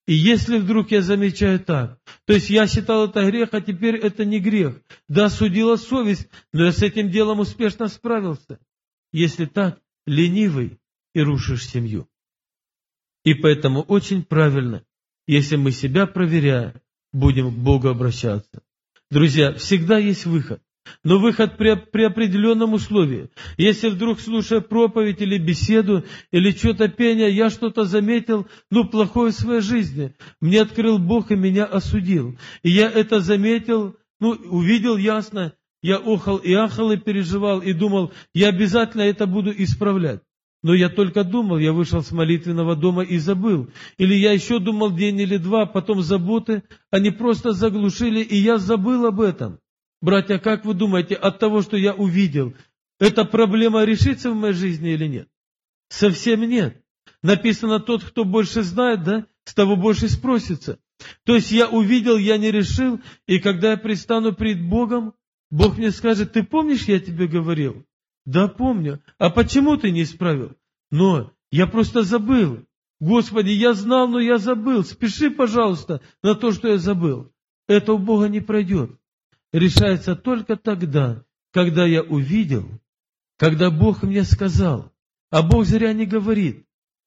И 0.06 0.14
если 0.14 0.58
вдруг 0.58 0.90
я 0.90 1.02
замечаю 1.02 1.60
так, 1.60 2.00
то 2.24 2.32
есть 2.32 2.50
я 2.50 2.66
считал 2.66 3.08
это 3.08 3.24
грех, 3.24 3.50
а 3.52 3.60
теперь 3.60 3.96
это 3.96 4.24
не 4.24 4.40
грех. 4.40 4.80
Да, 5.08 5.28
судила 5.28 5.76
совесть, 5.76 6.28
но 6.52 6.64
я 6.64 6.72
с 6.72 6.82
этим 6.82 7.10
делом 7.10 7.40
успешно 7.40 7.88
справился. 7.88 8.58
Если 9.12 9.44
так, 9.44 9.80
ленивый 10.06 10.78
и 11.14 11.20
рушишь 11.20 11.68
семью. 11.68 12.08
И 13.24 13.34
поэтому 13.34 13.82
очень 13.82 14.24
правильно, 14.24 14.84
если 15.26 15.56
мы 15.56 15.72
себя 15.72 16.06
проверяя, 16.06 16.80
будем 17.12 17.54
к 17.54 17.58
Богу 17.58 17.88
обращаться. 17.88 18.62
Друзья, 19.10 19.54
всегда 19.54 19.98
есть 19.98 20.24
выход. 20.24 20.62
Но 21.04 21.18
выход 21.18 21.56
при, 21.56 21.74
при 21.74 22.04
определенном 22.04 22.74
условии. 22.74 23.30
Если 23.56 23.88
вдруг, 23.88 24.20
слушая 24.20 24.60
проповедь 24.60 25.20
или 25.20 25.38
беседу, 25.38 26.04
или 26.30 26.50
что-то 26.50 26.88
пение, 26.88 27.30
я 27.30 27.50
что-то 27.50 27.84
заметил, 27.84 28.46
ну, 28.70 28.84
плохое 28.84 29.32
в 29.32 29.36
своей 29.36 29.60
жизни, 29.60 30.14
мне 30.40 30.62
открыл 30.62 30.98
Бог 30.98 31.30
и 31.30 31.36
меня 31.36 31.64
осудил. 31.64 32.38
И 32.62 32.70
я 32.70 32.90
это 32.90 33.20
заметил, 33.20 33.96
ну, 34.20 34.30
увидел 34.30 34.96
ясно, 34.96 35.54
я 35.82 35.96
охал 35.96 36.36
и 36.36 36.52
ахал 36.52 36.92
и 36.92 36.96
переживал, 36.96 37.60
и 37.60 37.72
думал, 37.72 38.12
я 38.34 38.48
обязательно 38.48 39.02
это 39.02 39.26
буду 39.26 39.50
исправлять. 39.50 40.22
Но 40.62 40.74
я 40.74 40.90
только 40.90 41.24
думал, 41.24 41.56
я 41.56 41.72
вышел 41.72 42.02
с 42.02 42.12
молитвенного 42.12 42.76
дома 42.76 43.02
и 43.02 43.16
забыл. 43.16 43.70
Или 43.96 44.14
я 44.14 44.32
еще 44.32 44.58
думал 44.58 44.94
день 44.94 45.18
или 45.18 45.38
два, 45.38 45.64
потом 45.64 46.02
заботы, 46.02 46.62
они 46.90 47.10
просто 47.10 47.52
заглушили, 47.52 48.20
и 48.20 48.36
я 48.36 48.58
забыл 48.58 49.06
об 49.06 49.22
этом. 49.22 49.59
Братья, 50.00 50.38
как 50.38 50.64
вы 50.64 50.74
думаете, 50.74 51.14
от 51.14 51.38
того, 51.38 51.60
что 51.60 51.76
я 51.76 51.92
увидел, 51.94 52.54
эта 52.98 53.24
проблема 53.24 53.84
решится 53.84 54.30
в 54.30 54.34
моей 54.34 54.54
жизни 54.54 54.92
или 54.92 55.06
нет? 55.06 55.28
Совсем 55.88 56.40
нет. 56.42 56.82
Написано, 57.22 57.80
тот, 57.80 58.02
кто 58.04 58.24
больше 58.24 58.62
знает, 58.62 59.04
да, 59.04 59.26
с 59.44 59.52
того 59.52 59.76
больше 59.76 60.08
спросится. 60.08 60.78
То 61.24 61.34
есть 61.34 61.50
я 61.50 61.68
увидел, 61.68 62.16
я 62.16 62.38
не 62.38 62.50
решил, 62.50 63.00
и 63.26 63.38
когда 63.38 63.72
я 63.72 63.76
предстану 63.76 64.32
перед 64.32 64.62
Богом, 64.66 65.14
Бог 65.50 65.76
мне 65.76 65.90
скажет, 65.90 66.32
ты 66.32 66.44
помнишь, 66.44 66.84
я 66.84 66.98
тебе 67.00 67.26
говорил? 67.26 67.84
Да, 68.24 68.48
помню. 68.48 69.02
А 69.18 69.28
почему 69.30 69.76
ты 69.76 69.90
не 69.90 70.02
исправил? 70.02 70.52
Но 70.90 71.32
я 71.50 71.66
просто 71.66 72.02
забыл. 72.02 72.64
Господи, 73.00 73.50
я 73.50 73.74
знал, 73.74 74.08
но 74.08 74.20
я 74.20 74.38
забыл. 74.38 74.84
Спеши, 74.84 75.30
пожалуйста, 75.30 76.00
на 76.22 76.34
то, 76.34 76.52
что 76.52 76.68
я 76.68 76.78
забыл. 76.78 77.32
Это 77.66 77.94
у 77.94 77.98
Бога 77.98 78.28
не 78.28 78.40
пройдет 78.40 78.99
решается 79.52 80.16
только 80.16 80.56
тогда, 80.56 81.24
когда 81.52 81.86
я 81.86 82.02
увидел, 82.02 82.68
когда 83.36 83.70
Бог 83.70 84.02
мне 84.02 84.24
сказал, 84.24 84.92
а 85.30 85.42
Бог 85.42 85.64
зря 85.64 85.92
не 85.92 86.06
говорит, 86.06 86.66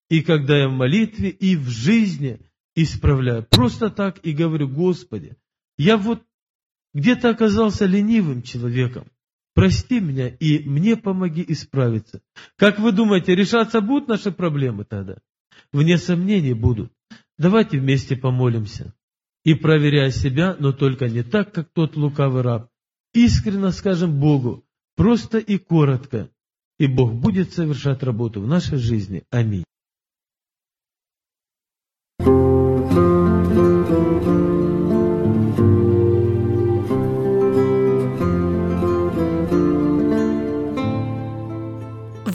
и 0.09 0.21
когда 0.21 0.57
я 0.57 0.69
в 0.69 0.73
молитве 0.73 1.29
и 1.29 1.55
в 1.55 1.69
жизни 1.69 2.39
исправляю. 2.75 3.45
Просто 3.49 3.89
так 3.89 4.19
и 4.25 4.33
говорю, 4.33 4.67
Господи, 4.67 5.35
я 5.77 5.97
вот 5.97 6.23
где-то 6.93 7.29
оказался 7.29 7.85
ленивым 7.85 8.41
человеком. 8.41 9.07
Прости 9.53 9.99
меня 9.99 10.29
и 10.29 10.67
мне 10.67 10.97
помоги 10.97 11.45
исправиться. 11.47 12.21
Как 12.55 12.79
вы 12.79 12.91
думаете, 12.91 13.35
решаться 13.35 13.81
будут 13.81 14.07
наши 14.07 14.31
проблемы 14.31 14.83
тогда? 14.83 15.17
Вне 15.71 15.97
сомнений 15.97 16.53
будут. 16.53 16.91
Давайте 17.37 17.79
вместе 17.79 18.15
помолимся 18.15 18.93
и 19.43 19.53
проверяя 19.53 20.11
себя, 20.11 20.55
но 20.59 20.71
только 20.71 21.09
не 21.09 21.23
так, 21.23 21.53
как 21.53 21.69
тот 21.73 21.95
лукавый 21.95 22.41
раб. 22.41 22.69
Искренно 23.13 23.71
скажем 23.71 24.19
Богу, 24.19 24.63
просто 24.95 25.37
и 25.37 25.57
коротко, 25.57 26.29
и 26.79 26.87
Бог 26.87 27.13
будет 27.13 27.53
совершать 27.53 28.03
работу 28.03 28.41
в 28.41 28.47
нашей 28.47 28.77
жизни. 28.77 29.23
Аминь. 29.29 29.63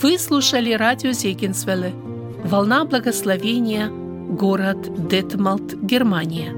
Вы 0.00 0.16
слушали 0.16 0.72
радио 0.72 1.10
Зегенсвелле 1.10 1.92
«Волна 2.44 2.84
благословения», 2.84 3.88
город 3.88 5.08
Детмалт, 5.08 5.74
Германия. 5.74 6.57